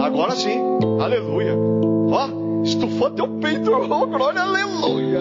Agora 0.00 0.30
sim. 0.36 0.60
Aleluia. 1.00 1.56
Ó, 1.56 2.62
estufou 2.62 3.10
teu 3.10 3.26
peito. 3.40 3.68
Glória, 3.68 4.42
aleluia. 4.42 5.20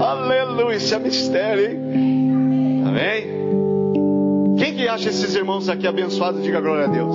Aleluia. 0.00 0.76
Isso 0.76 0.94
é 0.94 0.98
mistério, 0.98 1.70
hein? 1.70 2.84
Amém? 2.86 4.56
Quem 4.56 4.74
que 4.74 4.88
acha 4.88 5.10
esses 5.10 5.34
irmãos 5.34 5.68
aqui 5.68 5.86
abençoados? 5.86 6.42
Diga 6.42 6.58
glória 6.62 6.84
a 6.86 6.88
Deus. 6.88 7.14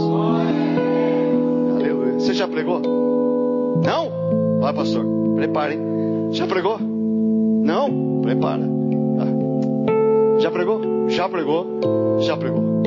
Aleluia. 1.76 2.20
Você 2.20 2.36
já 2.36 2.48
pregou? 2.48 2.80
Não? 3.84 4.60
Vai, 4.60 4.74
pastor. 4.74 5.04
Prepare. 5.36 5.87
Já 6.32 6.48
pregou? 6.48 6.80
Não? 6.80 8.22
Prepara. 8.22 8.64
Ah. 9.20 10.40
Já 10.40 10.52
pregou? 10.52 11.10
Já 11.10 11.30
pregou? 11.30 12.20
Já 12.22 12.38
pregou. 12.38 12.82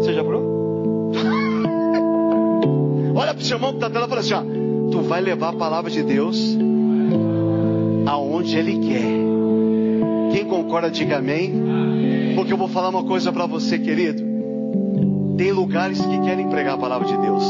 Você 0.00 0.12
já 0.12 0.22
pregou? 0.22 1.12
Olha 3.16 3.32
para 3.32 3.40
o 3.40 3.44
seu 3.44 3.56
irmão 3.56 3.70
que 3.70 3.76
está 3.76 3.90
tela 3.90 4.06
e 4.06 4.08
fala 4.08 4.20
assim: 4.20 4.34
ó, 4.34 4.42
Tu 4.90 5.00
vai 5.00 5.20
levar 5.20 5.48
a 5.48 5.52
palavra 5.52 5.90
de 5.90 6.02
Deus 6.02 6.56
aonde 8.06 8.56
Ele 8.56 8.78
quer. 8.78 9.24
Quem 10.32 10.44
concorda, 10.44 10.90
diga 10.90 11.18
amém. 11.18 11.52
Porque 12.36 12.52
eu 12.52 12.56
vou 12.56 12.68
falar 12.68 12.90
uma 12.90 13.04
coisa 13.04 13.32
para 13.32 13.46
você, 13.46 13.78
querido. 13.78 14.22
Tem 15.36 15.50
lugares 15.50 16.00
que 16.00 16.18
querem 16.20 16.48
pregar 16.48 16.74
a 16.74 16.78
palavra 16.78 17.08
de 17.08 17.16
Deus, 17.16 17.44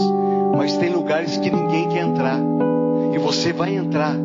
mas 0.56 0.76
tem 0.78 0.90
lugares 0.90 1.36
que 1.36 1.50
ninguém 1.50 1.88
quer 1.88 2.04
entrar. 2.04 2.38
E 3.12 3.18
você 3.18 3.52
vai 3.52 3.74
entrar. 3.74 4.16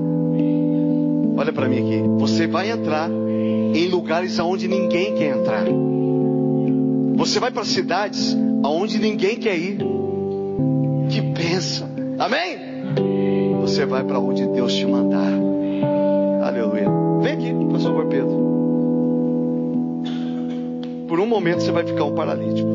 Olha 1.40 1.54
para 1.54 1.70
mim 1.70 1.78
aqui. 1.78 2.04
Você 2.20 2.48
vai 2.48 2.70
entrar 2.70 3.10
em 3.10 3.88
lugares 3.88 4.38
aonde 4.42 4.68
ninguém 4.68 5.16
quer 5.16 5.38
entrar. 5.38 5.64
Você 7.16 7.40
vai 7.40 7.50
para 7.50 7.64
cidades 7.64 8.36
aonde 8.62 9.00
ninguém 9.00 9.38
quer 9.38 9.58
ir. 9.58 9.78
Que 11.10 11.22
pensa. 11.22 11.90
Amém? 12.20 12.58
Você 13.62 13.86
vai 13.86 14.04
para 14.04 14.20
onde 14.20 14.46
Deus 14.48 14.74
te 14.74 14.86
mandar. 14.86 15.32
Aleluia. 16.44 16.90
Vem 17.22 17.34
aqui, 17.36 17.72
pastor 17.72 18.06
Pedro. 18.08 18.50
Por 21.08 21.22
um 21.22 21.26
momento 21.26 21.62
você 21.62 21.72
vai 21.72 21.86
ficar 21.86 22.04
um 22.04 22.16
paralítico. 22.16 22.68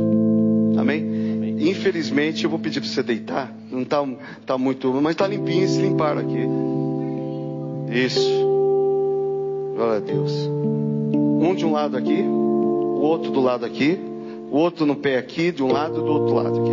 Amém. 0.79 1.59
Infelizmente 1.69 2.45
eu 2.45 2.49
vou 2.49 2.59
pedir 2.59 2.81
para 2.81 2.89
você 2.89 3.03
deitar. 3.03 3.55
Não 3.71 3.83
está 3.83 4.03
tá 4.47 4.57
muito, 4.57 4.91
mas 5.03 5.13
está 5.13 5.27
limpinho, 5.27 5.69
se 5.69 5.83
limparam 5.83 6.23
aqui. 6.23 6.49
Isso. 7.95 8.44
Glória 9.75 9.97
a 9.97 10.01
Deus. 10.01 10.33
Um 10.33 11.55
de 11.55 11.67
um 11.67 11.73
lado 11.73 11.97
aqui, 11.97 12.23
o 12.23 13.01
outro 13.01 13.31
do 13.31 13.41
lado 13.41 13.67
aqui, 13.67 13.99
o 14.51 14.57
outro 14.57 14.87
no 14.87 14.95
pé 14.95 15.19
aqui, 15.19 15.51
de 15.51 15.63
um 15.63 15.73
lado 15.73 16.01
do 16.01 16.07
outro 16.07 16.35
lado 16.35 16.61
aqui. 16.61 16.71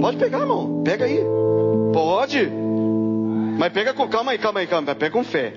Pode 0.00 0.16
pegar, 0.16 0.40
irmão. 0.40 0.82
Pega 0.82 1.04
aí. 1.04 1.20
Pode. 1.92 2.50
Mas 3.58 3.72
pega 3.72 3.92
com 3.92 4.08
calma 4.08 4.32
aí, 4.32 4.38
calma 4.38 4.60
aí, 4.60 4.66
calma 4.66 4.90
aí. 4.90 4.94
Pega 4.94 5.12
com 5.12 5.22
fé. 5.22 5.54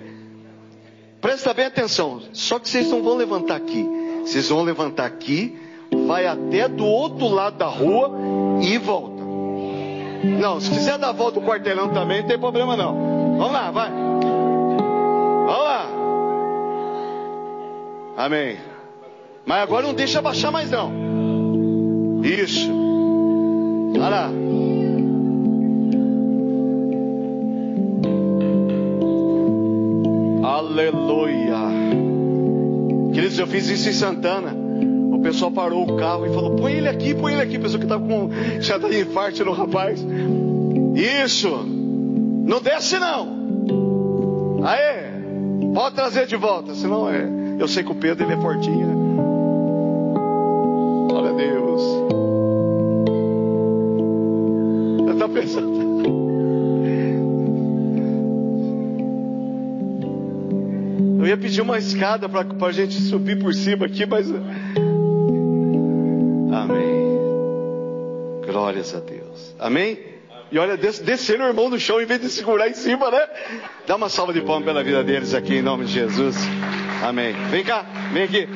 Presta 1.21 1.53
bem 1.53 1.65
atenção. 1.65 2.21
Só 2.33 2.59
que 2.59 2.69
vocês 2.69 2.89
não 2.89 3.01
vão 3.01 3.15
levantar 3.15 3.55
aqui. 3.55 3.87
Vocês 4.21 4.49
vão 4.49 4.61
levantar 4.63 5.05
aqui, 5.05 5.57
vai 6.05 6.27
até 6.27 6.67
do 6.67 6.85
outro 6.85 7.29
lado 7.29 7.57
da 7.57 7.67
rua 7.67 8.11
e 8.61 8.77
volta. 8.77 9.23
Não, 10.23 10.59
se 10.59 10.69
quiser 10.69 10.97
dar 10.97 11.09
a 11.09 11.13
volta 11.13 11.39
do 11.39 11.45
quarteirão 11.45 11.89
também, 11.89 12.21
não 12.21 12.27
tem 12.27 12.37
problema 12.37 12.75
não. 12.75 13.37
Vamos 13.37 13.53
lá, 13.53 13.71
vai. 13.71 14.06
Amém. 18.17 18.57
Mas 19.45 19.61
agora 19.61 19.85
não 19.85 19.93
deixa 19.93 20.19
baixar 20.23 20.51
mais 20.51 20.71
não. 20.71 20.91
Isso. 22.23 22.67
Olha 23.93 24.09
lá. 24.09 24.31
Aleluia. 30.43 31.57
Queridos, 33.13 33.37
eu 33.37 33.45
fiz 33.45 33.69
isso 33.69 33.87
em 33.87 33.93
Santana. 33.93 34.51
O 35.13 35.19
pessoal 35.21 35.51
parou 35.51 35.83
o 35.87 35.95
carro 35.95 36.25
e 36.25 36.33
falou: 36.33 36.55
põe 36.55 36.73
ele 36.73 36.89
aqui, 36.89 37.13
põe 37.13 37.33
ele 37.33 37.43
aqui. 37.43 37.59
Pessoa 37.59 37.77
que 37.77 37.85
estava 37.85 38.03
com 38.03 38.31
já 38.59 38.79
de 38.79 38.99
infarto 38.99 39.45
no 39.45 39.51
rapaz. 39.51 40.03
Isso. 40.95 41.49
Não 41.49 42.59
desce 42.59 42.97
não. 42.97 44.63
Aê. 44.65 45.05
Pode 45.75 45.93
trazer 45.93 46.25
de 46.25 46.35
volta, 46.35 46.73
senão 46.73 47.07
é. 47.07 47.36
Eu 47.59 47.67
sei 47.67 47.83
que 47.83 47.91
o 47.91 47.95
Pedro 47.95 48.25
ele 48.25 48.33
é 48.33 48.37
fortinho. 48.37 48.87
Né? 48.87 48.95
Glória 51.09 51.31
a 51.31 51.33
Deus. 51.33 51.81
Você 55.03 55.13
está 55.13 55.27
pensando? 55.27 55.77
Eu 61.19 61.25
ia 61.25 61.37
pedir 61.37 61.61
uma 61.61 61.77
escada 61.77 62.29
para 62.29 62.45
a 62.67 62.71
gente 62.71 62.93
subir 63.01 63.37
por 63.39 63.53
cima 63.53 63.85
aqui, 63.87 64.05
mas. 64.05 64.29
Amém. 66.53 67.17
Glórias 68.45 68.95
a 68.95 68.99
Deus. 68.99 69.55
Amém? 69.59 69.99
E 70.49 70.57
olha, 70.57 70.77
descendo 70.77 71.43
o 71.43 71.47
irmão 71.47 71.69
no 71.69 71.77
chão 71.77 71.99
em 71.99 72.05
vez 72.05 72.21
de 72.21 72.29
segurar 72.29 72.69
em 72.69 72.73
cima, 72.73 73.11
né? 73.11 73.27
Dá 73.85 73.97
uma 73.97 74.07
salva 74.07 74.31
de 74.31 74.39
palmas 74.41 74.63
pela 74.63 74.81
vida 74.81 75.03
deles 75.03 75.33
aqui, 75.33 75.55
em 75.55 75.61
nome 75.61 75.83
de 75.85 75.91
Jesus. 75.91 76.37
Amém. 77.03 77.33
Vem 77.51 77.63
cá, 77.63 77.85
vem 78.11 78.23
aqui. 78.23 78.47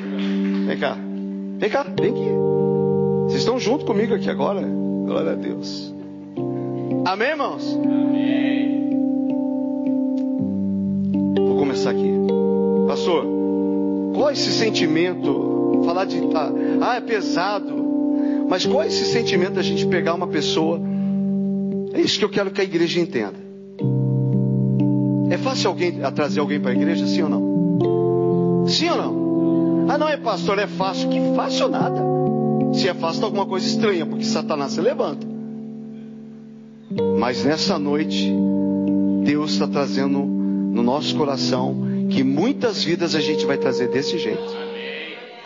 Vem 0.68 0.78
cá. 0.78 0.98
Vem 1.58 1.70
cá, 1.70 1.86
vem 2.00 2.12
aqui. 2.12 2.30
Vocês 3.26 3.42
estão 3.42 3.60
junto 3.60 3.86
comigo 3.86 4.14
aqui 4.14 4.30
agora? 4.30 4.62
Glória 4.62 5.32
a 5.32 5.36
Deus. 5.36 5.94
Amém, 7.06 7.30
irmãos? 7.30 7.76
Amém. 7.76 8.90
Vou 11.36 11.58
começar 11.58 11.92
aqui. 11.92 12.12
Pastor, 12.88 13.26
qual 14.14 14.30
é 14.30 14.34
esse 14.34 14.52
sentimento? 14.52 15.84
Falar 15.86 16.06
de. 16.06 16.18
Ah, 16.36 16.52
ah, 16.82 16.96
é 16.96 17.02
pesado. 17.02 17.82
Mas 18.50 18.66
qual 18.66 18.84
é 18.84 18.88
esse 18.88 19.06
sentimento 19.06 19.54
da 19.54 19.62
gente 19.62 19.86
pegar 19.86 20.14
uma 20.14 20.28
pessoa? 20.28 20.80
É 21.94 22.02
isso 22.02 22.20
que 22.20 22.26
eu 22.26 22.30
quero 22.30 22.52
que 22.52 22.60
a 22.60 22.64
igreja 22.64 23.00
entenda. 23.00 23.40
É 25.30 25.38
fácil 25.38 25.70
alguém 25.70 26.00
trazer 26.14 26.40
alguém 26.42 26.60
para 26.60 26.72
a 26.72 26.74
igreja, 26.74 27.08
sim 27.08 27.22
ou 27.22 27.30
não? 27.30 27.61
Sim 28.68 28.90
ou 28.90 28.98
não? 28.98 29.86
Ah, 29.90 29.98
não 29.98 30.08
é 30.08 30.18
pastor, 30.18 30.60
é 30.60 30.68
fácil. 30.68 31.10
Que 31.10 31.20
fácil 31.36 31.70
nada. 31.70 32.02
Se 32.74 32.88
é 32.88 32.94
fácil, 32.94 33.22
tá 33.22 33.28
alguma 33.28 33.46
coisa 33.46 33.66
estranha, 33.66 34.06
porque 34.06 34.24
Satanás 34.24 34.74
se 34.74 34.82
levanta. 34.82 35.28
Mas 37.20 37.44
nessa 37.44 37.78
noite, 37.78 38.32
Deus 39.24 39.52
está 39.52 39.68
trazendo 39.68 40.20
no 40.20 40.82
nosso 40.82 41.16
coração 41.16 41.76
que 42.10 42.24
muitas 42.24 42.84
vidas 42.84 43.16
a 43.16 43.20
gente 43.20 43.46
vai 43.46 43.58
trazer 43.58 43.90
desse 43.90 44.18
jeito. 44.18 44.44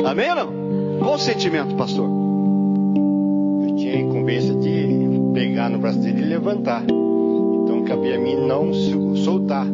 Amém 0.04 0.30
ou 0.30 0.36
não? 0.36 1.00
Qual 1.00 1.16
o 1.16 1.20
sentimento, 1.20 1.76
pastor? 1.76 2.08
Eu 2.08 3.76
tinha 3.76 3.96
a 3.96 4.00
incumbência 4.00 4.54
de 4.56 4.88
pegar 5.34 5.70
no 5.70 5.80
braço 5.80 6.00
dele 6.00 6.22
e 6.22 6.26
levantar. 6.26 6.84
Então 6.84 7.84
cabia 7.86 8.16
a 8.16 8.20
mim 8.20 8.36
não 8.48 8.72
soltar. 9.16 9.68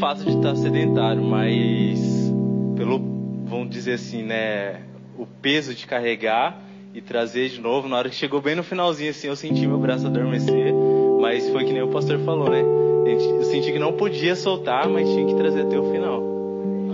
Fato 0.00 0.24
de 0.24 0.30
estar 0.30 0.56
sedentário, 0.56 1.22
mas 1.22 2.32
pelo, 2.74 2.98
vamos 3.44 3.68
dizer 3.68 3.92
assim, 3.92 4.22
né, 4.22 4.80
o 5.18 5.26
peso 5.26 5.74
de 5.74 5.86
carregar 5.86 6.58
e 6.94 7.02
trazer 7.02 7.50
de 7.50 7.60
novo, 7.60 7.86
na 7.86 7.98
hora 7.98 8.08
que 8.08 8.14
chegou 8.14 8.40
bem 8.40 8.54
no 8.54 8.62
finalzinho 8.62 9.10
assim, 9.10 9.28
eu 9.28 9.36
senti 9.36 9.66
meu 9.66 9.78
braço 9.78 10.06
adormecer, 10.06 10.72
mas 11.20 11.46
foi 11.50 11.66
que 11.66 11.72
nem 11.74 11.82
o 11.82 11.88
pastor 11.88 12.18
falou, 12.20 12.48
né? 12.48 12.62
Eu 13.06 13.44
senti 13.44 13.72
que 13.72 13.78
não 13.78 13.92
podia 13.92 14.34
soltar, 14.34 14.88
mas 14.88 15.06
tinha 15.06 15.26
que 15.26 15.34
trazer 15.34 15.66
até 15.66 15.78
o 15.78 15.92
final, 15.92 16.22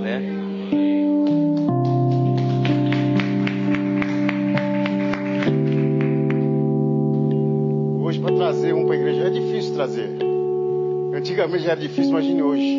né? 0.02 0.32
Hoje 8.00 8.18
para 8.18 8.34
trazer 8.34 8.74
um 8.74 8.84
para 8.84 8.96
a 8.96 8.98
igreja 8.98 9.22
é 9.28 9.30
difícil 9.30 9.74
trazer. 9.74 10.10
Antigamente 11.14 11.66
era 11.66 11.80
difícil, 11.80 12.10
imagine 12.10 12.42
hoje 12.42 12.75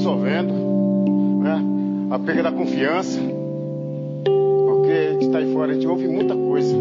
dissolvendo, 0.00 0.52
né? 1.42 1.62
A 2.10 2.18
perda 2.18 2.44
da 2.44 2.52
confiança, 2.52 3.20
porque 3.20 4.90
a 4.90 5.12
gente 5.12 5.26
está 5.26 5.38
aí 5.38 5.52
fora, 5.52 5.72
a 5.72 5.74
gente 5.74 5.86
ouve 5.86 6.08
muita 6.08 6.34
coisa. 6.34 6.74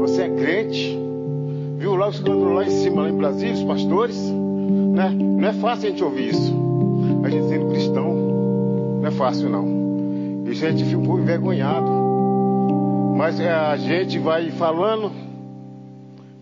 Você 0.00 0.22
é 0.22 0.28
crente, 0.30 0.98
viu 1.76 1.94
lá 1.94 2.08
os 2.08 2.20
lá 2.20 2.64
em 2.64 2.70
cima, 2.70 3.02
lá 3.02 3.10
em 3.10 3.16
Brasília, 3.16 3.54
os 3.54 3.62
pastores, 3.62 4.18
né? 4.94 5.10
Não 5.10 5.48
é 5.48 5.52
fácil 5.52 5.88
a 5.88 5.90
gente 5.90 6.02
ouvir 6.02 6.30
isso. 6.30 6.56
A 7.22 7.28
gente 7.28 7.48
sendo 7.48 7.66
cristão, 7.66 8.14
não 9.00 9.06
é 9.06 9.10
fácil 9.10 9.50
não. 9.50 9.66
E 10.46 10.50
a 10.50 10.54
gente 10.54 10.84
fica 10.84 10.98
um 10.98 11.04
pouco 11.04 11.20
envergonhado. 11.20 11.90
Mas 13.16 13.38
é, 13.38 13.52
a 13.52 13.76
gente 13.76 14.18
vai 14.18 14.50
falando 14.50 15.10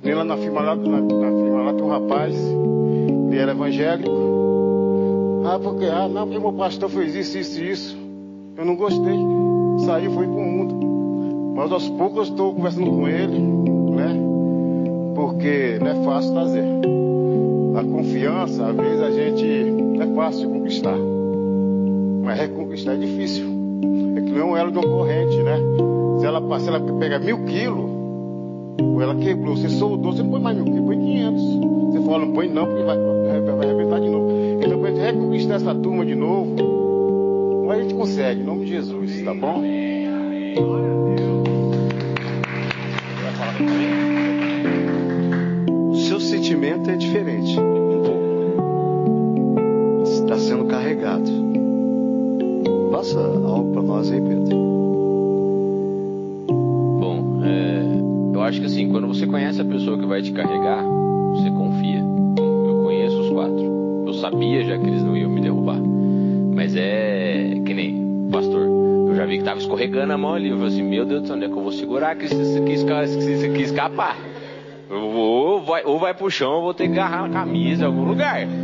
nem 0.03 0.15
lá 0.15 0.23
na 0.23 0.37
firma 0.37 0.61
lá, 0.61 0.77
na, 0.77 1.01
na 1.01 1.09
firma 1.09 1.63
lá 1.63 1.75
tem 1.75 1.83
um 1.83 1.89
rapaz, 1.89 2.37
ele 2.37 3.39
era 3.39 3.51
evangélico. 3.51 4.36
Ah, 5.49 5.61
porque, 5.61 5.85
ah, 5.85 6.09
não, 6.09 6.27
porque 6.27 6.41
meu 6.41 6.53
pastor 6.53 6.91
fez 6.91 7.15
isso, 7.15 7.39
isso 7.39 7.61
e 7.61 7.71
isso. 7.71 7.97
Eu 8.57 8.65
não 8.65 8.75
gostei. 8.75 9.17
Saí, 9.87 10.09
fui 10.09 10.27
pro 10.27 10.41
mundo. 10.41 11.55
Mas 11.55 11.71
aos 11.71 11.89
poucos 11.91 12.17
eu 12.17 12.23
estou 12.25 12.53
conversando 12.53 12.91
com 12.91 13.07
ele, 13.07 13.39
né? 13.39 14.17
Porque 15.15 15.79
não 15.81 15.87
é 15.87 15.95
fácil 16.05 16.33
trazer. 16.33 16.65
A 17.77 17.85
confiança, 17.85 18.67
às 18.67 18.77
vezes 18.77 19.01
a 19.01 19.11
gente 19.13 19.71
não 19.71 20.03
é 20.03 20.15
fácil 20.17 20.51
conquistar. 20.51 20.99
Mas 22.25 22.41
reconquistar 22.41 22.95
é 22.95 22.97
difícil. 22.97 23.47
É 24.17 24.21
que 24.23 24.33
não 24.33 24.41
é 24.41 24.45
um 24.45 24.57
elo 24.57 24.73
de 24.73 24.79
uma 24.79 24.89
corrente, 24.89 25.37
né? 25.45 25.59
Se 26.19 26.27
ela, 26.27 26.59
se 26.59 26.69
ela 26.69 26.81
pega 26.99 27.21
mil 27.21 27.45
quilos, 27.45 27.89
ou 28.83 29.01
ela 29.01 29.15
quebrou, 29.15 29.57
você 29.57 29.69
soldou, 29.69 30.13
você 30.13 30.25
não 30.25 30.31
põe 30.31 30.41
mais 30.41 30.57
mil, 30.57 30.65
você 30.65 30.81
põe 30.81 30.99
500. 30.99 31.43
Você 31.93 32.01
fala, 32.01 32.19
não 32.27 32.33
põe 32.33 32.49
não, 32.49 32.67
porque 32.67 32.83
vai, 32.83 32.99
vai 32.99 33.67
arrebentar 33.67 34.01
de 34.01 34.09
novo. 34.09 34.36
Então, 34.61 34.79
para 34.81 34.89
a 34.89 34.93
gente 34.93 35.01
reconquistar 35.01 35.55
essa 35.57 35.75
turma 35.75 36.05
de 36.05 36.15
novo, 36.15 36.57
a 37.71 37.83
gente 37.83 37.95
consegue, 37.95 38.41
em 38.41 38.45
nome 38.45 38.65
de 38.65 38.71
Jesus, 38.73 39.23
tá 39.23 39.35
bom? 39.35 39.63
O 45.91 45.95
seu 45.97 46.21
sentimento 46.21 46.91
é 46.91 46.97
diferente. 46.97 47.59
Um 47.59 48.03
pouco. 48.03 48.27
Está 50.05 50.39
sendo 50.39 50.65
carregado. 50.67 51.31
Passa 52.91 53.19
algo 53.19 53.73
para 53.73 53.83
nós 53.83 54.11
aí, 54.11 54.21
Pedro. 54.21 54.57
Bom, 57.01 57.41
é, 57.45 58.37
eu 58.37 58.43
acho 58.43 58.61
que 58.61 58.67
assim, 58.67 58.89
quando 58.89 59.07
você 59.07 59.27
conhece 59.27 59.61
a 59.61 59.65
pessoa 59.65 59.99
que 59.99 60.07
vai 60.07 60.23
te 60.23 60.33
carregar, 60.33 60.85
sabia 64.31 64.65
já 64.65 64.77
que 64.77 64.87
eles 64.87 65.03
não 65.03 65.17
iam 65.17 65.31
me 65.31 65.41
derrubar. 65.41 65.79
Mas 66.55 66.75
é 66.77 67.61
que 67.65 67.73
nem, 67.73 68.29
pastor, 68.31 68.63
eu 69.09 69.15
já 69.15 69.25
vi 69.25 69.39
que 69.39 69.45
tava 69.45 69.61
escorregando 69.61 70.13
a 70.13 70.19
mão 70.19 70.35
ali. 70.35 70.49
Eu 70.49 70.57
falei 70.57 70.73
assim, 70.73 70.83
meu 70.83 71.05
Deus 71.05 71.23
do 71.23 71.27
céu, 71.29 71.37
onde 71.37 71.45
é 71.45 71.49
que 71.49 71.55
eu 71.55 71.63
vou 71.63 71.73
segurar 71.73 72.17
que 72.17 72.25
isso 72.25 72.59
aqui, 72.59 72.73
isso 72.73 73.47
aqui 73.47 73.63
escapar? 73.63 74.17
Ou, 74.91 75.63
vai, 75.63 75.85
ou 75.85 75.99
vai 75.99 76.15
pro 76.15 76.31
chão, 76.31 76.55
ou 76.55 76.63
vou 76.63 76.75
ter 76.75 76.89
que 76.89 76.93
agarrar 76.93 77.29
na 77.29 77.41
camisa 77.41 77.85
em 77.85 77.87
algum 77.87 78.05
lugar. 78.05 78.47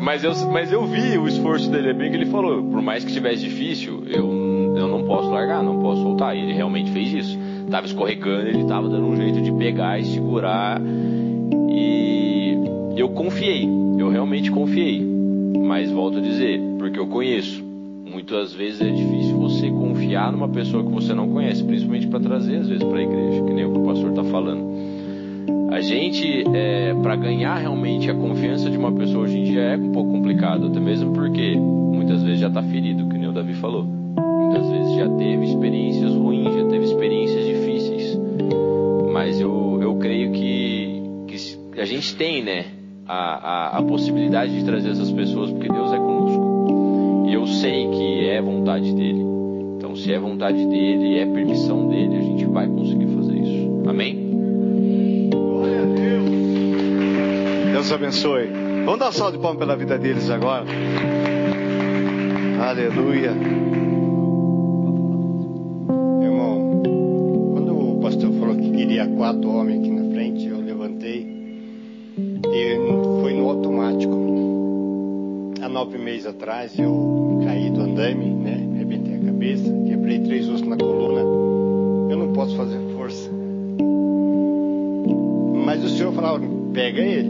Mas 0.00 0.24
eu, 0.24 0.32
mas 0.50 0.72
eu 0.72 0.84
vi 0.86 1.18
o 1.18 1.28
esforço 1.28 1.70
dele, 1.70 1.90
é 1.90 1.92
bem 1.92 2.10
que 2.10 2.16
ele 2.16 2.26
falou. 2.26 2.62
Por 2.62 2.80
mais 2.80 3.04
que 3.04 3.10
estivesse 3.10 3.42
difícil, 3.42 4.02
eu, 4.08 4.74
eu 4.76 4.88
não 4.88 5.04
posso 5.04 5.30
largar, 5.30 5.62
não 5.62 5.78
posso 5.80 6.02
soltar. 6.02 6.34
E 6.34 6.40
ele 6.40 6.52
realmente 6.54 6.90
fez 6.90 7.12
isso. 7.12 7.38
Tava 7.70 7.86
escorregando, 7.86 8.48
ele 8.48 8.64
tava 8.64 8.88
dando 8.88 9.06
um 9.06 9.14
jeito 9.14 9.40
de 9.40 9.52
pegar 9.52 10.00
e 10.00 10.04
segurar. 10.04 10.80
Eu 13.02 13.08
confiei, 13.08 13.68
eu 13.98 14.10
realmente 14.10 14.48
confiei. 14.48 15.04
Mas 15.66 15.90
volto 15.90 16.18
a 16.18 16.20
dizer, 16.20 16.60
porque 16.78 17.00
eu 17.00 17.08
conheço. 17.08 17.60
Muitas 18.08 18.54
vezes 18.54 18.80
é 18.80 18.90
difícil 18.90 19.36
você 19.38 19.68
confiar 19.70 20.30
numa 20.30 20.48
pessoa 20.48 20.84
que 20.84 20.90
você 20.92 21.12
não 21.12 21.28
conhece, 21.28 21.64
principalmente 21.64 22.06
para 22.06 22.20
trazer 22.20 22.58
às 22.58 22.68
vezes 22.68 22.84
para 22.84 22.98
a 22.98 23.02
igreja, 23.02 23.42
que 23.42 23.52
nem 23.52 23.64
o 23.64 23.72
que 23.72 23.78
o 23.80 23.82
pastor 23.82 24.10
está 24.10 24.22
falando. 24.22 24.64
A 25.72 25.80
gente, 25.80 26.44
é, 26.54 26.94
para 26.94 27.16
ganhar 27.16 27.56
realmente 27.56 28.08
a 28.08 28.14
confiança 28.14 28.70
de 28.70 28.78
uma 28.78 28.92
pessoa 28.92 29.24
hoje 29.24 29.36
em 29.36 29.44
dia 29.46 29.62
é 29.62 29.76
um 29.76 29.90
pouco 29.90 30.12
complicado, 30.12 30.68
até 30.68 30.78
mesmo 30.78 31.12
porque 31.12 31.56
muitas 31.56 32.22
vezes 32.22 32.38
já 32.38 32.46
está 32.46 32.62
ferido, 32.62 33.08
que 33.08 33.18
nem 33.18 33.28
o 33.28 33.32
Davi 33.32 33.54
falou. 33.54 33.82
Muitas 33.82 34.70
vezes 34.70 34.94
já 34.94 35.08
teve 35.08 35.44
experiências 35.44 36.14
ruins, 36.14 36.54
já 36.54 36.68
teve 36.68 36.84
experiências 36.84 37.46
difíceis. 37.46 38.20
Mas 39.12 39.40
eu, 39.40 39.80
eu 39.82 39.96
creio 39.96 40.30
que, 40.30 41.02
que 41.26 41.80
a 41.80 41.84
gente 41.84 42.14
tem, 42.14 42.44
né, 42.44 42.66
a, 43.06 43.14
a, 43.14 43.78
a 43.78 43.82
possibilidade 43.82 44.58
de 44.58 44.64
trazer 44.64 44.90
essas 44.90 45.10
pessoas, 45.10 45.50
porque 45.50 45.68
Deus 45.68 45.92
é 45.92 45.98
conosco. 45.98 47.26
E 47.28 47.34
eu 47.34 47.46
sei 47.46 47.88
que 47.88 48.28
é 48.28 48.40
vontade 48.40 48.92
dele. 48.94 49.24
Então, 49.76 49.96
se 49.96 50.12
é 50.12 50.18
vontade 50.18 50.64
dele, 50.66 51.18
é 51.18 51.26
permissão 51.26 51.88
dele, 51.88 52.16
a 52.16 52.22
gente 52.22 52.44
vai 52.46 52.68
conseguir 52.68 53.06
fazer 53.06 53.38
isso. 53.38 53.82
Amém? 53.88 54.30
Deus 57.72 57.92
abençoe. 57.92 58.48
Vamos 58.84 59.00
dar 59.00 59.08
um 59.08 59.12
salve 59.12 59.36
de 59.36 59.42
palmas 59.42 59.58
pela 59.58 59.76
vida 59.76 59.98
deles 59.98 60.30
agora. 60.30 60.64
Aleluia. 62.60 63.32
Irmão, 66.22 66.82
quando 67.52 67.76
o 67.76 68.00
pastor 68.00 68.32
falou 68.34 68.54
que 68.54 68.70
queria 68.70 69.08
quatro 69.08 69.50
homens 69.50 69.80
aqui 69.80 69.91
nove 75.82 75.98
meses 75.98 76.26
atrás 76.26 76.78
eu 76.78 77.40
caí 77.44 77.68
do 77.70 77.80
andame, 77.80 78.26
né? 78.26 78.68
Arrebentei 78.76 79.16
a 79.16 79.18
cabeça, 79.18 79.64
quebrei 79.88 80.20
três 80.20 80.48
ossos 80.48 80.62
na 80.62 80.76
coluna. 80.76 81.20
Eu 82.08 82.16
não 82.18 82.32
posso 82.32 82.56
fazer 82.56 82.78
força. 82.96 83.28
Mas 85.66 85.82
o 85.82 85.88
senhor 85.88 86.12
falava, 86.12 86.40
pega 86.72 87.00
ele. 87.00 87.28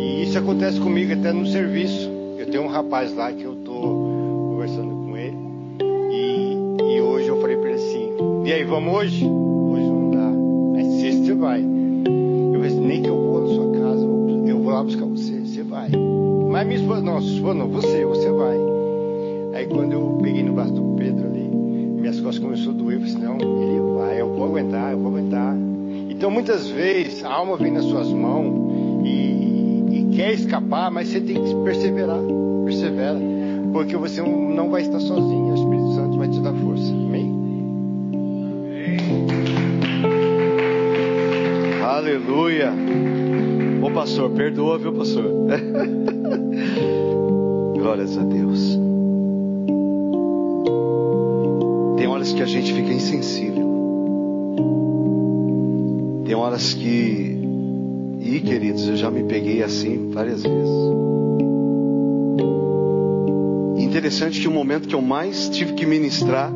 E 0.00 0.24
isso 0.24 0.36
acontece 0.36 0.80
comigo 0.80 1.12
até 1.12 1.32
no 1.32 1.46
serviço. 1.46 2.10
Eu 2.36 2.46
tenho 2.46 2.64
um 2.64 2.68
rapaz 2.68 3.14
lá 3.14 3.30
que 3.32 3.44
eu 3.44 3.54
tô 3.64 3.72
conversando 4.50 4.94
com 5.06 5.16
ele. 5.16 5.36
E, 6.10 6.96
e 6.96 7.00
hoje 7.00 7.28
eu 7.28 7.40
falei 7.40 7.56
pra 7.56 7.70
ele 7.70 7.78
assim, 7.78 8.10
e 8.46 8.52
aí, 8.52 8.64
vamos 8.64 8.92
hoje? 8.92 9.24
Hoje 9.24 9.84
não 9.86 10.10
dá. 10.10 10.28
Mas 10.72 10.86
sexta 11.00 11.24
você 11.24 11.34
vai. 11.34 11.60
Eu 11.62 12.54
falei 12.54 12.66
assim, 12.66 12.84
nem 12.84 13.00
que 13.00 13.08
eu 13.08 13.16
vou 13.16 13.40
na 13.42 13.54
sua 13.54 13.70
casa, 13.80 14.02
eu- 14.48 14.58
vou 14.60 14.72
lá 14.72 14.82
buscar 14.82 15.04
você. 15.06 15.31
Mas 16.52 16.66
minha 16.66 16.78
esposa, 16.78 17.00
não, 17.00 17.18
sua 17.18 17.32
esposa 17.32 17.54
não, 17.54 17.68
você, 17.68 18.04
você 18.04 18.30
vai. 18.30 18.58
Aí 19.54 19.66
quando 19.66 19.92
eu 19.92 20.18
peguei 20.22 20.42
no 20.42 20.52
braço 20.52 20.72
do 20.72 20.82
Pedro 20.98 21.26
ali, 21.26 21.48
minhas 21.48 22.20
costas 22.20 22.44
começaram 22.44 22.72
a 22.72 22.74
doer, 22.74 22.96
eu 22.96 23.00
falei 23.00 23.14
assim, 23.14 23.24
não, 23.24 23.62
ele 23.62 23.80
vai, 23.96 24.20
eu 24.20 24.28
vou 24.28 24.44
aguentar, 24.44 24.92
eu 24.92 24.98
vou 24.98 25.12
aguentar. 25.12 25.56
Então 26.10 26.30
muitas 26.30 26.68
vezes 26.68 27.24
a 27.24 27.32
alma 27.32 27.56
vem 27.56 27.72
nas 27.72 27.86
suas 27.86 28.12
mãos 28.12 29.02
e, 29.02 29.86
e 29.92 30.08
quer 30.14 30.34
escapar, 30.34 30.90
mas 30.90 31.08
você 31.08 31.22
tem 31.22 31.42
que 31.42 31.54
perseverar, 31.64 32.20
persevera, 32.66 33.18
porque 33.72 33.96
você 33.96 34.20
não 34.20 34.70
vai 34.70 34.82
estar 34.82 35.00
sozinho, 35.00 35.52
o 35.52 35.54
Espírito 35.54 35.94
Santo 35.94 36.18
vai 36.18 36.28
te 36.28 36.38
dar 36.40 36.52
força. 36.52 36.92
Amém? 36.92 37.32
Aleluia. 41.82 42.74
Ô 43.82 43.90
pastor, 43.90 44.30
perdoa, 44.32 44.76
viu, 44.76 44.92
pastor? 44.92 45.24
Glórias 47.82 48.16
a 48.16 48.22
Deus. 48.22 48.78
Tem 51.96 52.06
horas 52.06 52.32
que 52.32 52.40
a 52.40 52.46
gente 52.46 52.72
fica 52.72 52.92
insensível. 52.92 53.66
Tem 56.24 56.36
horas 56.36 56.74
que. 56.74 57.42
Ih, 58.20 58.40
queridos, 58.40 58.86
eu 58.86 58.96
já 58.96 59.10
me 59.10 59.24
peguei 59.24 59.64
assim 59.64 60.12
várias 60.12 60.44
vezes. 60.44 60.70
E 63.78 63.82
Interessante 63.82 64.40
que 64.40 64.46
o 64.46 64.52
momento 64.52 64.86
que 64.86 64.94
eu 64.94 65.02
mais 65.02 65.48
tive 65.48 65.72
que 65.72 65.84
ministrar 65.84 66.52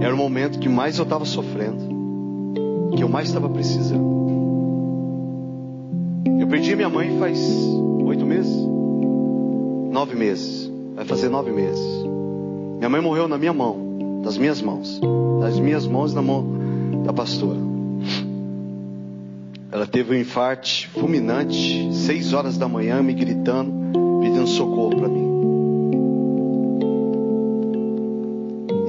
era 0.00 0.14
o 0.14 0.16
momento 0.16 0.58
que 0.58 0.70
mais 0.70 0.96
eu 0.96 1.04
estava 1.04 1.26
sofrendo 1.26 1.94
que 2.96 3.02
eu 3.02 3.10
mais 3.10 3.28
estava 3.28 3.50
precisando. 3.50 4.16
Eu 6.40 6.46
perdi 6.48 6.74
minha 6.74 6.88
mãe 6.88 7.18
faz 7.18 7.38
nove 9.96 10.14
meses, 10.14 10.70
vai 10.94 11.06
fazer 11.06 11.30
nove 11.30 11.50
meses. 11.50 11.82
Minha 12.76 12.90
mãe 12.90 13.00
morreu 13.00 13.26
na 13.26 13.38
minha 13.38 13.54
mão, 13.54 14.20
das 14.22 14.36
minhas 14.36 14.60
mãos, 14.60 15.00
das 15.40 15.58
minhas 15.58 15.86
mãos 15.86 16.12
na 16.12 16.20
mão 16.20 16.44
da 17.02 17.14
pastora. 17.14 17.58
Ela 19.72 19.86
teve 19.86 20.14
um 20.14 20.20
infarte 20.20 20.86
fulminante, 20.88 21.94
seis 21.94 22.34
horas 22.34 22.58
da 22.58 22.68
manhã, 22.68 23.02
me 23.02 23.14
gritando, 23.14 23.72
pedindo 24.20 24.46
socorro 24.46 24.96
para 24.96 25.08
mim. 25.08 25.26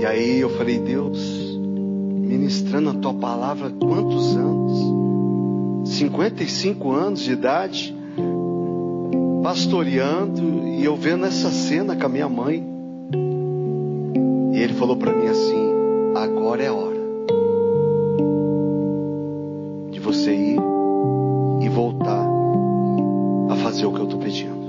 E 0.01 0.05
aí 0.05 0.41
eu 0.41 0.49
falei, 0.57 0.77
Deus, 0.77 1.17
ministrando 1.57 2.89
a 2.89 2.93
tua 2.93 3.13
palavra 3.13 3.69
quantos 3.69 4.35
anos? 4.35 5.87
55 5.87 6.91
anos 6.91 7.21
de 7.21 7.31
idade, 7.31 7.96
pastoreando 9.47 10.67
e 10.67 10.83
eu 10.83 10.97
vendo 10.97 11.25
essa 11.25 11.49
cena 11.49 11.95
com 11.95 12.05
a 12.05 12.09
minha 12.09 12.27
mãe. 12.27 12.61
E 14.53 14.59
ele 14.59 14.73
falou 14.73 14.97
para 14.97 15.13
mim 15.13 15.25
assim: 15.27 15.71
agora 16.13 16.63
é 16.63 16.69
hora 16.69 16.97
de 19.89 20.01
você 20.01 20.35
ir 20.35 20.59
e 21.61 21.69
voltar 21.69 22.27
a 23.49 23.55
fazer 23.55 23.85
o 23.85 23.93
que 23.93 23.99
eu 23.99 24.03
estou 24.03 24.19
pedindo. 24.19 24.67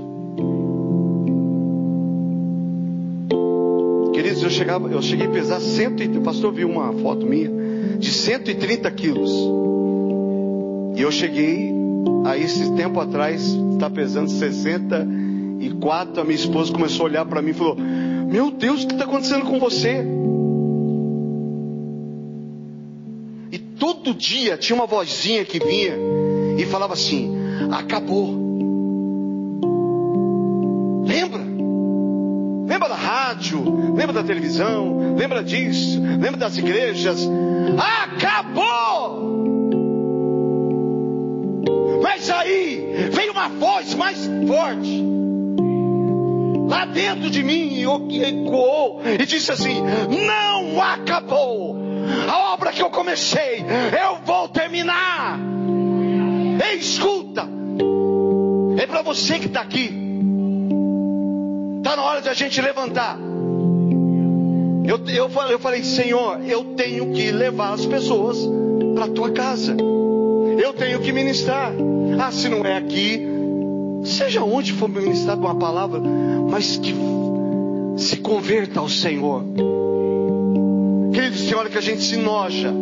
Queridos, 4.13 4.43
eu, 4.43 4.49
chegava, 4.49 4.87
eu 4.87 5.01
cheguei 5.01 5.27
a 5.27 5.29
pesar 5.29 5.59
100, 5.59 6.03
e- 6.03 6.17
o 6.19 6.21
pastor 6.21 6.53
viu 6.53 6.69
uma 6.69 6.93
foto 6.93 7.25
minha 7.25 7.51
de 7.99 8.11
130 8.13 8.89
quilos. 8.91 9.31
E 10.95 11.01
eu 11.01 11.11
cheguei 11.11 11.78
a 12.25 12.37
esse 12.37 12.71
tempo 12.73 12.99
atrás, 12.99 13.41
está 13.73 13.89
pesando 13.89 14.29
64. 14.29 16.21
A 16.21 16.23
minha 16.23 16.35
esposa 16.35 16.71
começou 16.71 17.05
a 17.05 17.09
olhar 17.09 17.25
para 17.25 17.41
mim 17.41 17.51
e 17.51 17.53
falou: 17.53 17.75
Meu 17.75 18.51
Deus, 18.51 18.83
o 18.83 18.87
que 18.87 18.93
está 18.93 19.05
acontecendo 19.05 19.45
com 19.45 19.59
você? 19.59 20.03
E 23.51 23.57
todo 23.57 24.13
dia 24.13 24.57
tinha 24.57 24.75
uma 24.75 24.85
vozinha 24.85 25.43
que 25.43 25.59
vinha 25.59 25.95
e 26.57 26.65
falava 26.65 26.93
assim: 26.93 27.35
Acabou. 27.71 28.49
Lembra? 31.05 31.41
Lembra 32.67 32.89
da 32.89 32.95
rádio? 32.95 33.93
Lembra 33.95 34.13
da 34.13 34.23
televisão? 34.23 35.15
Lembra 35.17 35.43
disso? 35.43 35.99
Lembra 35.99 36.37
das 36.37 36.57
igrejas? 36.57 37.27
Acabou! 37.77 39.29
Mas 42.09 42.27
aí 42.31 43.07
veio 43.11 43.31
uma 43.31 43.47
voz 43.49 43.93
mais 43.93 44.17
forte. 44.47 45.05
Lá 46.67 46.85
dentro 46.85 47.29
de 47.29 47.43
mim 47.43 47.83
ecoou 47.83 48.99
e 49.05 49.23
disse 49.27 49.51
assim: 49.51 49.79
Não 50.25 50.81
acabou. 50.81 51.77
A 52.27 52.53
obra 52.53 52.71
que 52.71 52.81
eu 52.81 52.89
comecei, 52.89 53.63
eu 54.03 54.17
vou 54.25 54.49
terminar. 54.49 55.39
Ei, 56.67 56.77
escuta. 56.79 57.47
É 58.79 58.87
para 58.87 59.03
você 59.03 59.37
que 59.37 59.45
está 59.45 59.61
aqui. 59.61 59.93
Está 61.77 61.95
na 61.95 62.01
hora 62.01 62.23
de 62.23 62.29
a 62.29 62.33
gente 62.33 62.59
levantar. 62.59 63.19
Eu, 64.83 64.97
eu, 65.13 65.29
eu 65.51 65.59
falei, 65.59 65.83
Senhor, 65.83 66.43
eu 66.43 66.73
tenho 66.75 67.13
que 67.13 67.31
levar 67.31 67.73
as 67.73 67.85
pessoas 67.85 68.39
para 68.95 69.05
a 69.05 69.09
tua 69.09 69.29
casa. 69.29 69.77
Eu 70.59 70.73
tenho 70.73 70.99
que 70.99 71.13
ministrar. 71.13 71.71
Ah, 72.19 72.31
se 72.33 72.49
não 72.49 72.65
é 72.65 72.75
aqui, 72.75 73.25
seja 74.03 74.43
onde 74.43 74.73
for 74.73 74.89
ministrado 74.89 75.39
uma 75.39 75.55
palavra, 75.55 76.01
mas 76.01 76.75
que 76.75 76.93
se 77.95 78.17
converta 78.17 78.81
ao 78.81 78.89
Senhor. 78.89 79.45
Queridos, 81.13 81.43
tem 81.43 81.55
hora 81.55 81.69
que 81.69 81.77
a 81.77 81.81
gente 81.81 82.03
se 82.03 82.17
noja. 82.17 82.73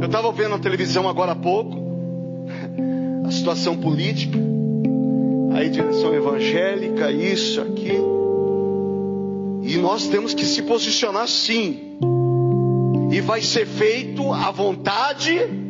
Eu 0.00 0.06
estava 0.06 0.32
vendo 0.32 0.50
na 0.50 0.58
televisão 0.58 1.06
agora 1.06 1.32
há 1.32 1.36
pouco 1.36 1.76
a 3.26 3.30
situação 3.30 3.76
política, 3.76 4.38
aí 5.52 5.68
direção 5.68 6.14
evangélica, 6.14 7.12
isso, 7.12 7.60
aquilo. 7.60 9.60
E 9.62 9.76
nós 9.76 10.08
temos 10.08 10.32
que 10.32 10.46
se 10.46 10.62
posicionar 10.62 11.28
sim. 11.28 11.98
E 13.12 13.20
vai 13.20 13.42
ser 13.42 13.66
feito 13.66 14.32
a 14.32 14.50
vontade. 14.50 15.67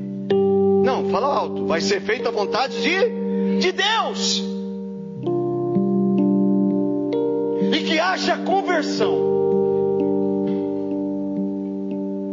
Não, 0.88 1.10
fala 1.10 1.26
alto. 1.26 1.66
Vai 1.66 1.82
ser 1.82 2.00
feito 2.00 2.26
a 2.26 2.30
vontade 2.30 2.80
de, 2.80 3.60
de 3.60 3.72
Deus. 3.72 4.42
E 7.70 7.82
que 7.82 8.00
haja 8.00 8.38
conversão. 8.38 9.14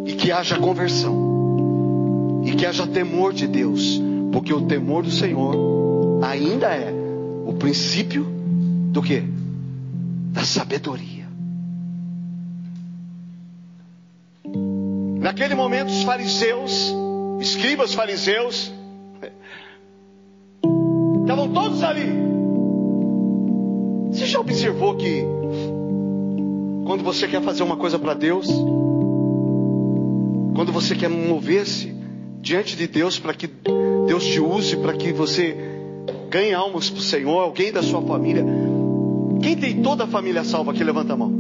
E 0.06 0.14
que 0.14 0.32
haja 0.32 0.58
conversão. 0.58 2.44
E 2.46 2.56
que 2.56 2.66
haja 2.66 2.88
temor 2.88 3.34
de 3.34 3.46
Deus. 3.46 4.02
Porque 4.32 4.54
o 4.54 4.62
temor 4.62 5.04
do 5.04 5.12
Senhor 5.12 6.22
ainda 6.24 6.68
é 6.68 6.94
o 7.46 7.52
princípio 7.60 8.24
do 8.24 9.02
que? 9.02 9.22
Da 10.32 10.46
sabedoria. 10.46 11.26
Naquele 15.20 15.56
momento, 15.56 15.90
os 15.90 16.04
fariseus, 16.04 16.96
escribas 17.40 17.94
fariseus, 17.94 18.72
estavam 21.22 21.50
todos 21.54 21.84
ali. 21.84 22.26
Você 24.12 24.26
já 24.26 24.40
observou 24.40 24.96
que 24.96 25.24
quando 26.86 27.04
você 27.04 27.28
quer 27.28 27.42
fazer 27.42 27.64
uma 27.64 27.78
coisa 27.78 28.00
para 28.00 28.14
Deus, 28.14 28.48
quando 30.56 30.72
você 30.72 30.96
quer 30.96 31.10
mover-se 31.10 31.94
diante 32.40 32.76
de 32.78 32.88
Deus 32.88 33.20
para 33.20 33.34
que 33.34 33.48
Deus 34.08 34.24
te 34.24 34.40
use, 34.40 34.78
para 34.78 34.94
que 34.94 35.12
você 35.12 35.58
ganhe 36.30 36.54
almas 36.54 36.90
para 36.90 37.00
o 37.00 37.04
Senhor, 37.04 37.40
alguém 37.40 37.72
da 37.72 37.82
sua 37.82 38.02
família. 38.02 38.46
Quem 39.42 39.56
tem 39.58 39.82
toda 39.82 40.06
a 40.06 40.08
família 40.08 40.44
salva 40.44 40.72
aqui, 40.72 40.84
levanta 40.84 41.14
a 41.14 41.18
mão. 41.18 41.34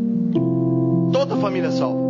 Toda 1.13 1.35
a 1.35 1.37
família 1.37 1.71
salva. 1.71 2.04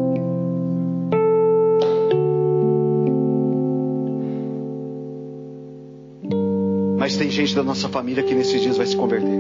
Mas 7.06 7.18
tem 7.18 7.30
gente 7.30 7.54
da 7.54 7.62
nossa 7.62 7.88
família 7.88 8.24
que 8.24 8.34
nesses 8.34 8.60
dias 8.60 8.78
vai 8.78 8.88
se 8.88 8.98
converter. 8.98 9.40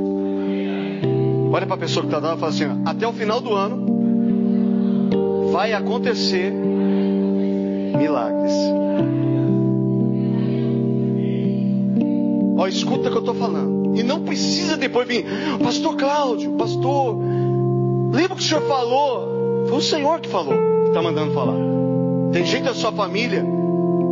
Olha 1.51 1.65
para 1.65 1.73
a 1.73 1.80
pessoa 1.80 2.06
que 2.06 2.10
está 2.10 2.19
dando 2.19 2.38
e 2.38 2.39
fala 2.39 2.51
assim: 2.51 2.65
até 2.86 3.08
o 3.08 3.12
final 3.12 3.41
do 3.41 3.56
ano 3.56 5.49
vai 5.51 5.73
acontecer 5.73 6.54
milagres. 7.97 8.54
Ó, 12.56 12.67
escuta 12.67 13.08
o 13.08 13.12
que 13.12 13.17
eu 13.17 13.21
estou 13.21 13.34
falando. 13.34 13.97
E 13.97 14.04
não 14.04 14.21
precisa 14.21 14.78
depois 14.78 15.08
vir, 15.08 15.25
Pastor 15.63 15.95
Cláudio, 15.95 16.51
Pastor, 16.51 17.17
lembra 18.13 18.34
o 18.34 18.36
que 18.36 18.43
o 18.43 18.45
senhor 18.45 18.62
falou? 18.67 19.65
Foi 19.69 19.78
o 19.80 19.82
Senhor 19.82 20.19
que 20.19 20.30
falou, 20.30 20.54
que 20.84 20.89
está 20.89 21.01
mandando 21.01 21.34
falar. 21.34 21.58
Tem 22.32 22.45
gente 22.45 22.65
da 22.65 22.75
sua 22.75 22.91
família 22.91 23.43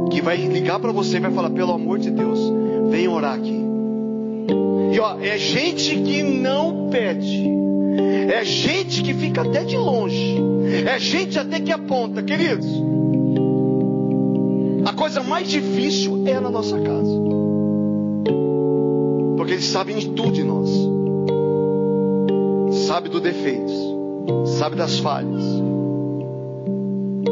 que 0.10 0.24
vai 0.24 0.38
ligar 0.38 0.80
para 0.80 0.92
você 0.92 1.18
e 1.18 1.20
vai 1.20 1.32
falar: 1.32 1.52
pelo 1.52 1.72
amor 1.72 2.00
de 2.00 2.10
Deus, 2.10 2.40
vem 2.94 3.08
orar 3.08 3.34
aqui. 3.34 3.60
E 4.94 5.00
ó, 5.00 5.18
é 5.20 5.36
gente 5.36 6.00
que 6.02 6.22
não 6.22 6.90
pede. 6.92 7.52
É 8.32 8.46
gente 8.46 9.02
que 9.02 9.16
fica 9.16 9.42
até 9.42 9.64
de 9.64 9.76
longe. 9.76 10.38
É 10.88 11.00
gente 11.00 11.40
até 11.40 11.60
que 11.60 11.72
aponta, 11.72 12.22
queridos. 12.22 12.68
A 14.86 14.94
coisa 14.94 15.24
mais 15.24 15.50
difícil 15.50 16.22
é 16.28 16.40
na 16.40 16.52
nossa 16.52 16.80
casa. 16.80 17.20
Porque 19.38 19.54
eles 19.54 19.66
sabem 19.66 19.98
de 19.98 20.10
tudo 20.10 20.32
de 20.32 20.44
nós. 20.44 20.70
Sabe 22.86 23.10
dos 23.10 23.22
defeitos, 23.22 23.74
sabe 24.60 24.76
das 24.76 25.00
falhas. 25.00 25.44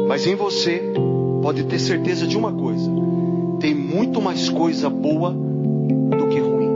Mas 0.08 0.26
em 0.26 0.34
você 0.34 0.82
pode 1.40 1.62
ter 1.64 1.78
certeza 1.78 2.26
de 2.26 2.36
uma 2.36 2.52
coisa: 2.52 2.90
tem 3.60 3.74
muito 3.74 4.20
mais 4.20 4.48
coisa 4.48 4.90
boa 4.90 5.41
do 5.92 6.28
que 6.28 6.40
ruim. 6.40 6.70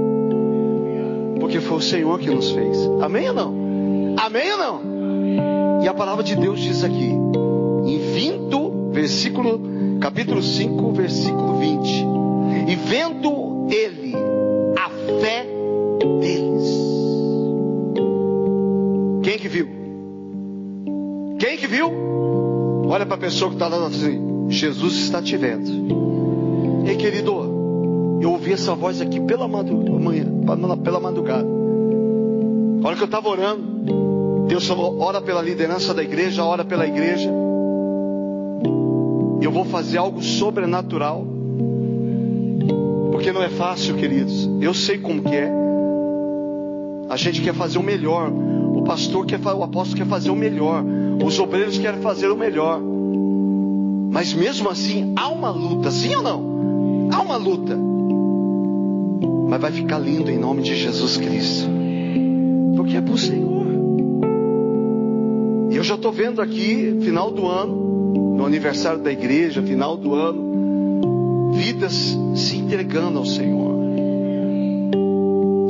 Porque 1.41 1.61
foi 1.61 1.77
o 1.77 1.81
Senhor 1.81 2.19
que 2.19 2.31
nos 2.31 2.51
fez. 2.51 2.79
Amém 3.01 3.29
ou 3.29 3.35
não? 3.35 3.55
Amém 4.17 4.53
ou 4.53 4.59
não? 4.59 5.83
E 5.83 5.89
a 5.89 5.95
palavra 5.95 6.25
de 6.25 6.35
Deus 6.35 6.61
diz 6.61 6.83
aqui, 6.83 7.13
em 7.85 7.99
20, 8.15 8.47
versículo, 8.93 9.61
capítulo 10.01 10.43
5, 10.43 10.93
versículo 10.93 11.59
20. 11.59 11.89
E 12.69 12.75
vendo 12.75 13.69
ele 13.71 14.15
a 14.77 14.89
fé 15.21 15.47
deles. 16.21 16.87
Quem 19.23 19.39
que 19.39 19.49
viu? 19.49 19.69
Quem 21.39 21.59
que 21.59 21.67
viu? 21.67 21.91
Olha 22.89 23.05
para 23.05 23.17
a 23.17 23.19
pessoa 23.19 23.51
que 23.51 23.57
está 23.57 23.69
lá 23.69 23.87
assim, 23.87 24.49
Jesus 24.49 24.95
está 24.97 25.21
te 25.21 25.37
vendo. 25.37 26.87
Ei, 26.87 26.97
querido, 26.97 27.46
eu 28.21 28.33
ouvi 28.33 28.53
essa 28.53 28.75
voz 28.75 29.01
aqui 29.01 29.21
pela 29.21 29.47
madrugada. 29.47 30.77
Pela 30.83 31.01
madrugada. 31.01 31.47
A 32.83 32.87
hora 32.87 32.97
que 32.97 33.03
eu 33.03 33.07
estava 33.07 33.29
orando, 33.29 34.47
Deus 34.49 34.67
falou: 34.67 35.01
ora 35.01 35.21
pela 35.21 35.43
liderança 35.43 35.93
da 35.93 36.03
igreja, 36.03 36.45
ora 36.45 36.65
pela 36.65 36.87
igreja. 36.87 37.31
Eu 39.41 39.51
vou 39.51 39.65
fazer 39.65 39.99
algo 39.99 40.23
sobrenatural. 40.23 41.27
Porque 43.13 43.33
não 43.33 43.43
é 43.43 43.49
fácil, 43.49 43.97
queridos. 43.97 44.49
Eu 44.61 44.75
sei 44.75 44.99
como 44.99 45.23
que 45.23 45.35
é. 45.35 45.51
A 47.09 47.17
gente 47.17 47.41
quer 47.41 47.55
fazer 47.55 47.79
o 47.79 47.83
melhor. 47.83 48.31
O 48.31 48.83
pastor 48.83 49.27
quer, 49.27 49.41
o 49.41 49.63
apóstolo 49.63 49.97
quer 49.99 50.07
fazer 50.07 50.31
o 50.31 50.37
melhor. 50.37 50.85
Os 51.25 51.39
obreiros 51.39 51.79
querem 51.79 52.01
fazer 52.01 52.31
o 52.31 52.37
melhor. 52.37 52.81
Mas 54.11 54.33
mesmo 54.33 54.69
assim, 54.69 55.13
há 55.17 55.29
uma 55.29 55.51
luta, 55.51 55.91
sim 55.91 56.15
ou 56.15 56.23
não? 56.23 57.09
Há 57.13 57.21
uma 57.21 57.37
luta. 57.37 57.77
Mas 59.49 59.61
vai 59.61 59.73
ficar 59.73 59.99
lindo 59.99 60.31
em 60.31 60.39
nome 60.39 60.63
de 60.63 60.75
Jesus 60.75 61.17
Cristo. 61.17 61.69
Porque 62.77 62.97
é 62.97 63.01
para 63.01 63.15
o 63.15 63.19
Senhor. 63.19 63.67
E 65.71 65.77
eu 65.77 65.85
já 65.85 65.95
estou 65.95 66.13
vendo 66.13 66.41
aqui, 66.41 66.99
final 67.03 67.31
do 67.31 67.47
ano, 67.47 68.35
no 68.37 68.45
aniversário 68.45 69.01
da 69.01 69.13
igreja, 69.13 69.63
final 69.63 69.97
do 69.97 70.15
ano, 70.15 71.53
vidas 71.53 72.17
se 72.35 72.57
entregando 72.57 73.19
ao 73.19 73.27
Senhor. 73.27 73.77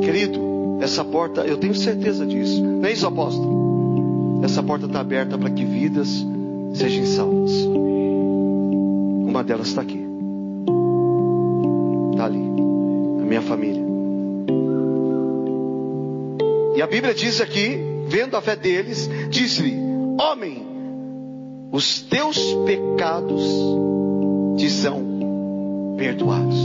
Querido, 0.01 0.39
essa 0.79 1.03
porta, 1.03 1.41
eu 1.41 1.57
tenho 1.57 1.75
certeza 1.75 2.25
disso. 2.25 2.63
Não 2.63 2.85
é 2.87 2.93
isso, 2.93 3.05
apóstolo? 3.05 4.41
Essa 4.43 4.63
porta 4.63 4.85
está 4.85 4.99
aberta 4.99 5.37
para 5.37 5.49
que 5.49 5.65
vidas 5.65 6.25
sejam 6.73 7.05
salvas. 7.05 7.51
Uma 9.25 9.43
delas 9.43 9.67
está 9.67 9.81
aqui. 9.81 10.06
E 16.77 16.81
a 16.83 16.85
Bíblia 16.85 17.11
diz 17.11 17.41
aqui, 17.41 17.75
vendo 18.07 18.37
a 18.37 18.41
fé 18.41 18.55
deles, 18.55 19.09
disse-lhe: 19.31 19.75
Homem, 20.21 20.63
os 21.71 22.03
teus 22.03 22.37
pecados 22.67 23.41
te 24.59 24.69
são 24.69 25.95
perdoados. 25.97 26.55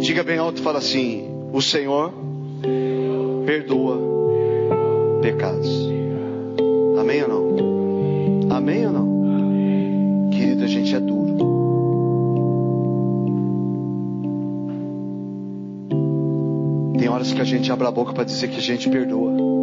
Diga 0.00 0.22
bem 0.22 0.36
alto 0.36 0.60
e 0.60 0.62
fala 0.62 0.76
assim: 0.76 1.26
O 1.54 1.62
Senhor 1.62 2.12
perdoa 3.46 3.98
pecados. 5.22 5.70
Amém 7.00 7.22
ou 7.22 7.28
não? 7.30 8.54
Amém 8.54 8.86
ou 8.86 8.92
não? 8.92 10.30
Querido, 10.32 10.64
a 10.64 10.66
gente 10.66 10.94
é 10.94 11.00
duro. 11.00 11.15
Horas 17.16 17.32
que 17.32 17.40
a 17.40 17.44
gente 17.44 17.72
abre 17.72 17.86
a 17.86 17.90
boca 17.90 18.12
para 18.12 18.24
dizer 18.24 18.48
que 18.48 18.58
a 18.58 18.62
gente 18.62 18.88
perdoa. 18.88 19.56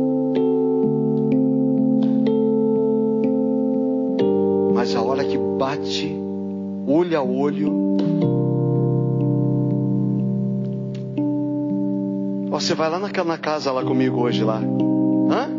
frente, 5.94 6.20
olho 6.88 7.18
a 7.18 7.22
olho. 7.22 7.72
Ó, 12.52 12.60
você 12.60 12.74
vai 12.74 12.90
lá 12.90 13.00
na, 13.00 13.10
na 13.24 13.38
casa 13.38 13.72
lá 13.72 13.84
comigo 13.84 14.22
hoje 14.22 14.44
lá. 14.44 14.60
Hã? 14.60 15.50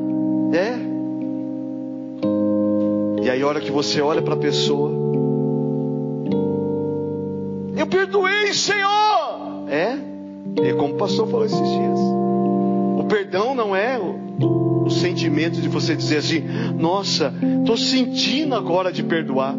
É? 0.56 0.94
E 3.24 3.30
aí 3.30 3.42
a 3.42 3.46
hora 3.46 3.60
que 3.60 3.70
você 3.70 4.00
olha 4.00 4.22
para 4.22 4.34
a 4.34 4.38
pessoa, 4.38 4.90
eu 7.76 7.86
perdoei, 7.86 8.52
Senhor. 8.52 8.93
É? 10.62 10.70
E 10.70 10.74
como 10.74 10.94
o 10.94 10.96
pastor 10.96 11.26
falou 11.26 11.46
esses 11.46 11.58
dias. 11.58 11.98
O 12.98 13.04
perdão 13.08 13.54
não 13.54 13.74
é 13.74 13.98
o, 13.98 14.84
o 14.84 14.90
sentimento 14.90 15.60
de 15.60 15.68
você 15.68 15.94
dizer 15.94 16.18
assim, 16.18 16.42
nossa, 16.78 17.32
estou 17.60 17.76
sentindo 17.76 18.54
agora 18.54 18.92
de 18.92 19.02
perdoar. 19.02 19.54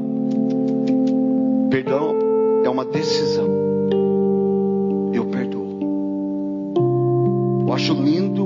Perdão 1.70 2.16
é 2.64 2.70
uma 2.70 2.86
decisão. 2.86 3.48
Eu 5.14 5.26
perdoo. 5.26 5.80
Eu 7.68 7.74
acho 7.74 7.94
lindo 7.94 8.46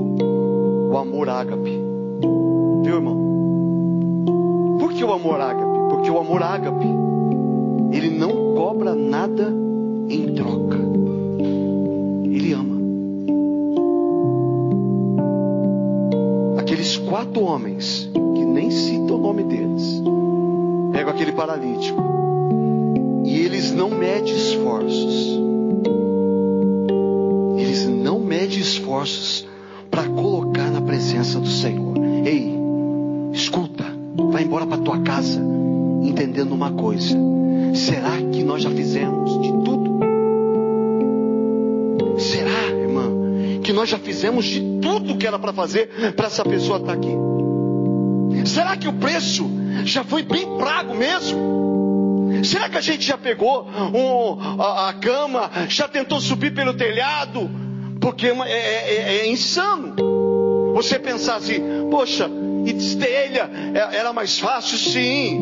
o 0.90 0.96
amor 0.96 1.28
ágape. 1.28 1.80
Viu, 2.82 2.94
irmão? 2.96 4.76
Por 4.78 4.92
que 4.92 5.04
o 5.04 5.12
amor 5.12 5.40
ágape? 5.40 5.78
Porque 5.90 6.10
o 6.10 6.18
amor 6.18 6.42
ágape, 6.42 6.86
ele 7.92 8.10
não 8.10 8.54
cobra 8.54 8.94
nada 8.94 9.52
em 10.08 10.34
troca. 10.34 10.79
Quatro 17.30 17.44
homens, 17.44 18.10
que 18.12 18.44
nem 18.44 18.72
cita 18.72 19.14
o 19.14 19.18
nome 19.18 19.44
deles, 19.44 20.02
pegam 20.92 21.12
aquele 21.12 21.30
paralítico 21.30 22.02
e 23.24 23.38
eles 23.38 23.70
não 23.70 23.88
medem 23.88 24.34
esforços. 24.34 25.38
Eles 27.56 27.86
não 27.86 28.18
medem 28.18 28.58
esforços 28.58 29.46
para 29.88 30.08
colocar 30.08 30.72
na 30.72 30.80
presença 30.80 31.38
do 31.38 31.46
Senhor. 31.46 31.96
Ei, 32.26 32.52
escuta, 33.32 33.84
vai 34.32 34.42
embora 34.42 34.66
para 34.66 34.78
tua 34.78 34.98
casa 34.98 35.40
entendendo 36.02 36.50
uma 36.50 36.72
coisa. 36.72 37.16
Será 37.74 38.16
que 38.32 38.42
nós 38.42 38.60
já 38.60 38.70
fizemos 38.70 39.40
de 39.40 39.52
tudo? 39.64 40.00
Será, 42.18 42.76
irmã, 42.76 43.08
que 43.62 43.72
nós 43.72 43.88
já 43.88 43.98
fizemos 44.00 44.46
de 44.46 44.69
que 45.20 45.26
era 45.26 45.38
para 45.38 45.52
fazer 45.52 46.14
para 46.16 46.26
essa 46.26 46.42
pessoa 46.42 46.78
estar 46.78 46.94
aqui? 46.94 47.14
Será 48.46 48.76
que 48.76 48.88
o 48.88 48.92
preço 48.94 49.48
já 49.84 50.02
foi 50.02 50.22
bem 50.22 50.58
pago 50.58 50.94
mesmo? 50.94 52.40
Será 52.42 52.68
que 52.70 52.78
a 52.78 52.80
gente 52.80 53.04
já 53.04 53.18
pegou 53.18 53.68
um, 53.68 54.60
a, 54.60 54.88
a, 54.88 54.92
cama, 54.94 55.50
já 55.68 55.86
tentou 55.86 56.20
subir 56.20 56.54
pelo 56.54 56.72
telhado? 56.72 57.50
Porque 58.00 58.28
é, 58.28 58.30
é, 58.30 58.94
é, 58.94 59.16
é 59.18 59.30
insano. 59.30 59.94
Você 60.74 60.98
pensar 60.98 61.36
assim, 61.36 61.60
poxa, 61.90 62.30
e 62.64 62.72
telha 62.96 63.50
era 63.92 64.12
mais 64.12 64.38
fácil, 64.38 64.78
sim. 64.78 65.38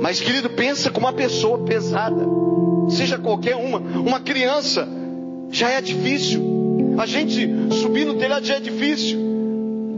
Mas, 0.00 0.20
querido, 0.20 0.48
pensa 0.50 0.90
com 0.90 1.00
uma 1.00 1.12
pessoa 1.12 1.58
pesada, 1.58 2.26
seja 2.88 3.18
qualquer 3.18 3.56
uma, 3.56 3.78
uma 3.78 4.20
criança, 4.20 4.88
já 5.50 5.70
é 5.70 5.80
difícil. 5.80 6.63
A 6.96 7.06
gente 7.06 7.48
subir 7.74 8.04
no 8.04 8.14
telhado 8.14 8.46
já 8.46 8.54
é 8.56 8.60
difícil. 8.60 9.18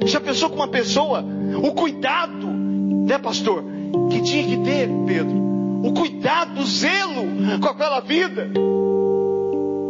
Já 0.04 0.20
pensou 0.20 0.48
com 0.48 0.56
uma 0.56 0.68
pessoa, 0.68 1.24
o 1.62 1.72
cuidado, 1.72 2.46
né, 2.46 3.18
pastor? 3.18 3.64
Que 4.10 4.22
tinha 4.22 4.44
que 4.44 4.56
ter, 4.58 4.88
Pedro, 5.06 5.36
o 5.82 5.92
cuidado, 5.92 6.60
o 6.60 6.64
zelo 6.64 7.22
com 7.60 7.68
aquela 7.68 8.00
vida. 8.00 8.50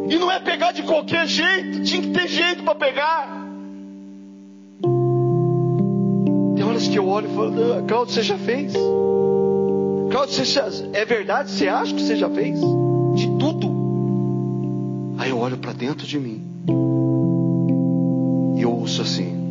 E 0.09 0.17
não 0.17 0.31
é 0.31 0.41
pegar 0.41 0.73
de 0.73 0.83
qualquer 0.83 1.27
jeito, 1.27 1.83
tinha 1.83 2.03
que 2.03 2.11
ter 2.11 2.29
jeito 2.29 2.63
para 2.63 2.75
pegar. 2.75 3.29
Tem 6.55 6.65
horas 6.65 6.89
que 6.89 6.99
eu 6.99 7.09
olho 7.09 7.29
e 7.31 7.35
falo, 7.35 7.53
Claudio, 7.87 8.15
você 8.15 8.23
já 8.23 8.39
fez? 8.39 8.73
Claudio, 10.11 10.35
você 10.35 10.45
já, 10.45 10.69
é 10.93 11.05
verdade? 11.05 11.51
Você 11.51 11.69
acha 11.69 11.93
que 11.93 12.01
você 12.01 12.17
já 12.17 12.31
fez? 12.31 12.59
De 13.15 13.27
tudo. 13.39 13.75
Aí 15.19 15.31
eu 15.31 15.39
olho 15.39 15.57
para 15.59 15.73
dentro 15.73 16.07
de 16.07 16.19
mim 16.19 16.46
e 18.57 18.63
eu 18.63 18.73
ouço 18.73 19.03
assim: 19.03 19.51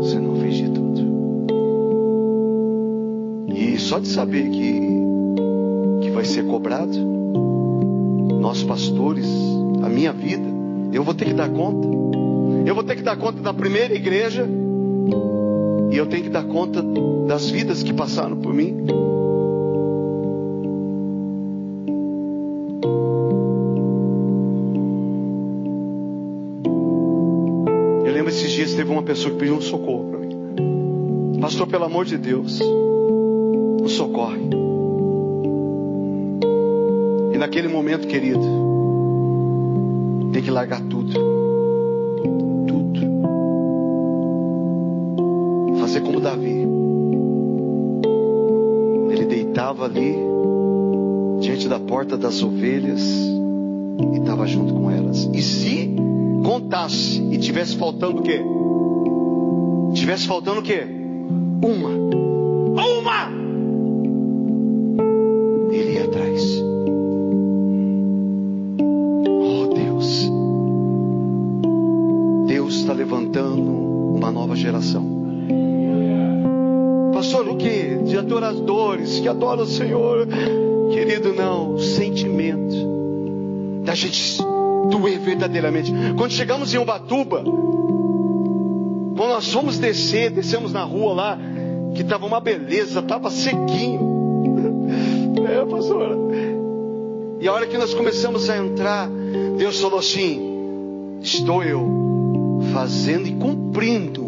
Você 0.00 0.18
não 0.18 0.36
fez 0.36 0.54
de 0.56 0.70
tudo. 0.70 1.00
E 3.54 3.78
só 3.78 3.98
de 3.98 4.08
saber 4.08 4.48
que, 4.50 4.80
que 6.02 6.10
vai 6.10 6.24
ser 6.24 6.46
cobrado, 6.46 6.96
nós 8.40 8.62
pastores, 8.62 9.28
a 9.82 9.88
minha 9.88 10.12
vida, 10.12 10.46
eu 10.92 11.02
vou 11.02 11.14
ter 11.14 11.26
que 11.26 11.34
dar 11.34 11.48
conta. 11.50 11.88
Eu 12.64 12.74
vou 12.74 12.82
ter 12.82 12.96
que 12.96 13.02
dar 13.02 13.16
conta 13.16 13.40
da 13.40 13.52
primeira 13.54 13.94
igreja. 13.94 14.48
E 15.92 15.96
eu 15.96 16.06
tenho 16.06 16.24
que 16.24 16.30
dar 16.30 16.44
conta 16.44 16.82
das 17.26 17.48
vidas 17.48 17.82
que 17.82 17.92
passaram 17.92 18.36
por 18.36 18.52
mim. 18.52 18.76
Teve 28.86 28.92
uma 28.92 29.02
pessoa 29.02 29.32
que 29.32 29.40
pediu 29.40 29.56
um 29.56 29.60
socorro 29.60 30.04
para 30.10 30.20
mim. 30.20 31.40
Pastor, 31.40 31.66
pelo 31.66 31.82
amor 31.82 32.04
de 32.04 32.16
Deus, 32.16 32.60
nos 33.80 33.92
socorre. 33.92 34.48
E 37.34 37.36
naquele 37.36 37.66
momento, 37.66 38.06
querido, 38.06 38.40
tem 40.32 40.40
que 40.40 40.52
largar 40.52 40.80
tudo. 40.82 41.12
Tudo. 42.68 43.00
Fazer 45.80 46.00
como 46.02 46.20
Davi. 46.20 46.64
Ele 49.10 49.24
deitava 49.24 49.86
ali, 49.86 50.14
diante 51.40 51.68
da 51.68 51.80
porta 51.80 52.16
das 52.16 52.40
ovelhas, 52.40 53.02
e 53.02 54.18
estava 54.18 54.46
junto 54.46 54.72
com 54.74 54.88
elas. 54.88 55.28
E 55.34 55.42
se 55.42 55.96
contasse 56.44 57.20
e 57.32 57.38
tivesse 57.38 57.74
faltando 57.74 58.20
o 58.20 58.22
quê? 58.22 58.40
Tivesse 60.06 60.28
faltando 60.28 60.60
o 60.60 60.62
quê? 60.62 60.86
Uma. 61.64 61.90
Uma! 62.80 63.28
Ele 65.72 65.94
ia 65.94 66.04
atrás. 66.04 66.62
Oh 69.28 69.66
Deus. 69.74 70.30
Deus 72.46 72.74
está 72.76 72.92
levantando 72.92 73.60
uma 74.14 74.30
nova 74.30 74.54
geração. 74.54 75.04
Pastor, 77.12 77.48
o 77.48 77.56
que? 77.56 77.96
De 78.04 78.16
adoradores 78.16 79.18
que 79.18 79.26
adoram 79.26 79.64
o 79.64 79.66
Senhor. 79.66 80.28
Querido, 80.92 81.32
não. 81.32 81.78
Sentimento. 81.80 82.76
Da 83.84 83.96
gente 83.96 84.38
doer 84.88 85.18
verdadeiramente. 85.18 85.92
Quando 86.16 86.30
chegamos 86.30 86.72
em 86.72 86.78
Ubatuba, 86.78 87.42
quando 89.16 89.30
nós 89.30 89.50
fomos 89.50 89.78
descer, 89.78 90.30
descemos 90.30 90.72
na 90.72 90.84
rua 90.84 91.14
lá, 91.14 91.38
que 91.94 92.02
estava 92.02 92.26
uma 92.26 92.38
beleza, 92.38 93.00
estava 93.00 93.30
sequinho. 93.30 94.14
É, 95.46 95.64
pastora. 95.64 96.16
E 97.40 97.46
a 97.46 97.52
hora 97.52 97.66
que 97.66 97.78
nós 97.78 97.94
começamos 97.94 98.50
a 98.50 98.56
entrar, 98.56 99.08
Deus 99.56 99.80
falou 99.80 100.00
assim: 100.00 101.20
Estou 101.22 101.62
eu 101.62 102.60
fazendo 102.72 103.28
e 103.28 103.32
cumprindo 103.32 104.22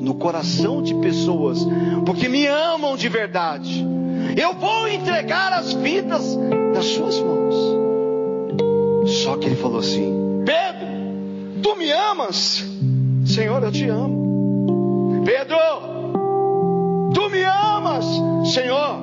no 0.00 0.14
coração 0.14 0.82
de 0.82 0.94
pessoas, 0.96 1.58
porque 2.04 2.28
me 2.28 2.46
amam 2.46 2.96
de 2.96 3.08
verdade. 3.08 3.86
Eu 4.36 4.54
vou 4.54 4.88
entregar 4.88 5.52
as 5.52 5.72
vidas 5.74 6.36
nas 6.74 6.86
suas 6.86 7.20
mãos. 7.20 7.54
Só 9.22 9.36
que 9.36 9.46
ele 9.46 9.56
falou 9.56 9.78
assim: 9.78 10.42
Pedro, 10.44 11.62
tu 11.62 11.76
me 11.76 11.92
amas? 11.92 12.64
Senhor, 13.26 13.62
eu 13.62 13.70
te 13.70 13.88
amo. 13.88 14.23
Pedro, 15.24 15.58
tu 17.14 17.30
me 17.30 17.42
amas? 17.42 18.04
Senhor, 18.52 19.00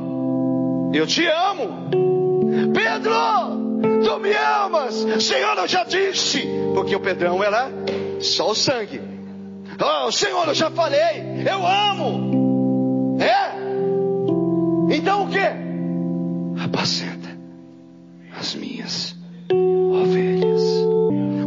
eu 0.94 1.08
te 1.08 1.26
amo. 1.28 1.90
Pedro, 2.74 3.82
tu 4.04 4.20
me 4.20 4.32
amas? 4.34 4.96
Senhor, 5.24 5.58
eu 5.58 5.68
já 5.68 5.84
disse. 5.84 6.48
Porque 6.74 6.96
o 6.96 7.00
Pedrão 7.00 7.44
era 7.44 7.70
só 8.20 8.52
o 8.52 8.56
sangue. 8.56 9.02
Oh, 9.80 10.12
Senhor, 10.12 10.48
eu 10.48 10.54
já 10.54 10.70
falei. 10.70 11.44
Eu 11.50 11.66
amo. 11.66 13.18
É? 13.20 14.96
Então 14.96 15.24
o 15.24 15.28
que? 15.30 15.40
Apacenta 16.64 17.30
as 18.40 18.56
minhas 18.56 19.16
ovelhas. 19.52 20.62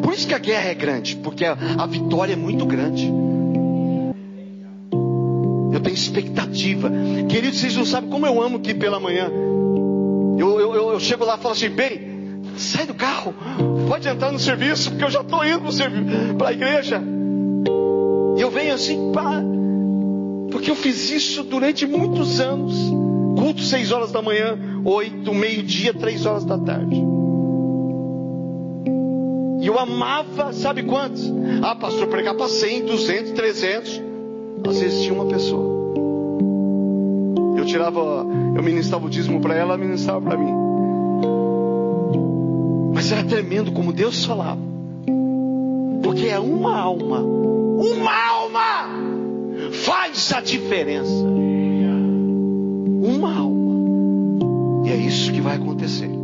Por 0.02 0.12
isso 0.12 0.26
que 0.26 0.34
a 0.34 0.38
guerra 0.38 0.70
é 0.70 0.74
grande, 0.74 1.16
porque 1.16 1.44
a, 1.44 1.56
a 1.78 1.86
vitória 1.86 2.32
é 2.32 2.36
muito 2.36 2.64
grande. 2.66 3.12
Tenho 5.84 5.94
expectativa. 5.94 6.90
Queridos, 7.28 7.60
vocês 7.60 7.76
não 7.76 7.84
sabem 7.84 8.10
como 8.10 8.26
eu 8.26 8.42
amo 8.42 8.58
que 8.58 8.74
pela 8.74 8.98
manhã. 8.98 9.30
Eu, 10.38 10.58
eu, 10.58 10.74
eu, 10.74 10.92
eu 10.92 11.00
chego 11.00 11.24
lá 11.24 11.36
e 11.36 11.38
falo 11.38 11.52
assim, 11.52 11.68
bem, 11.68 12.40
sai 12.56 12.86
do 12.86 12.94
carro, 12.94 13.34
pode 13.88 14.08
entrar 14.08 14.32
no 14.32 14.38
serviço, 14.38 14.90
porque 14.90 15.04
eu 15.04 15.10
já 15.10 15.20
estou 15.20 15.44
indo 15.44 15.62
para 16.36 16.48
a 16.48 16.52
igreja. 16.52 17.02
E 18.36 18.40
eu 18.40 18.50
venho 18.50 18.74
assim, 18.74 19.12
pá, 19.12 19.42
porque 20.50 20.70
eu 20.70 20.74
fiz 20.74 21.10
isso 21.10 21.44
durante 21.44 21.86
muitos 21.86 22.40
anos. 22.40 22.74
Culto 23.38 23.62
seis 23.62 23.92
horas 23.92 24.10
da 24.10 24.22
manhã, 24.22 24.58
oito, 24.84 25.34
meio-dia, 25.34 25.92
três 25.92 26.24
horas 26.24 26.44
da 26.44 26.58
tarde. 26.58 26.96
E 29.60 29.66
eu 29.66 29.78
amava, 29.78 30.52
sabe 30.52 30.82
quantos? 30.82 31.32
Ah, 31.62 31.74
pastor, 31.74 32.06
pregar 32.08 32.34
para 32.34 32.48
100, 32.48 32.84
200, 32.84 33.32
300. 33.32 34.02
Às 34.66 34.80
vezes 34.80 35.02
tinha 35.02 35.14
uma 35.14 35.26
pessoa. 35.26 35.84
Eu 37.56 37.64
tirava, 37.64 38.26
eu 38.56 38.62
ministrava 38.62 39.06
o 39.06 39.10
dízimo 39.10 39.40
para 39.40 39.54
ela, 39.54 39.74
ela 39.74 39.78
ministrava 39.78 40.20
para 40.20 40.36
mim. 40.36 40.52
Mas 42.94 43.12
era 43.12 43.24
tremendo 43.24 43.72
como 43.72 43.92
Deus 43.92 44.24
falava. 44.24 44.60
Porque 46.02 46.26
é 46.26 46.38
uma 46.38 46.78
alma, 46.78 47.20
uma 47.20 48.28
alma 48.28 48.88
faz 49.72 50.32
a 50.32 50.40
diferença. 50.40 51.24
Uma 53.02 53.36
alma. 53.38 53.74
E 54.86 54.90
é 54.90 54.96
isso 54.96 55.32
que 55.32 55.40
vai 55.40 55.56
acontecer. 55.56 56.23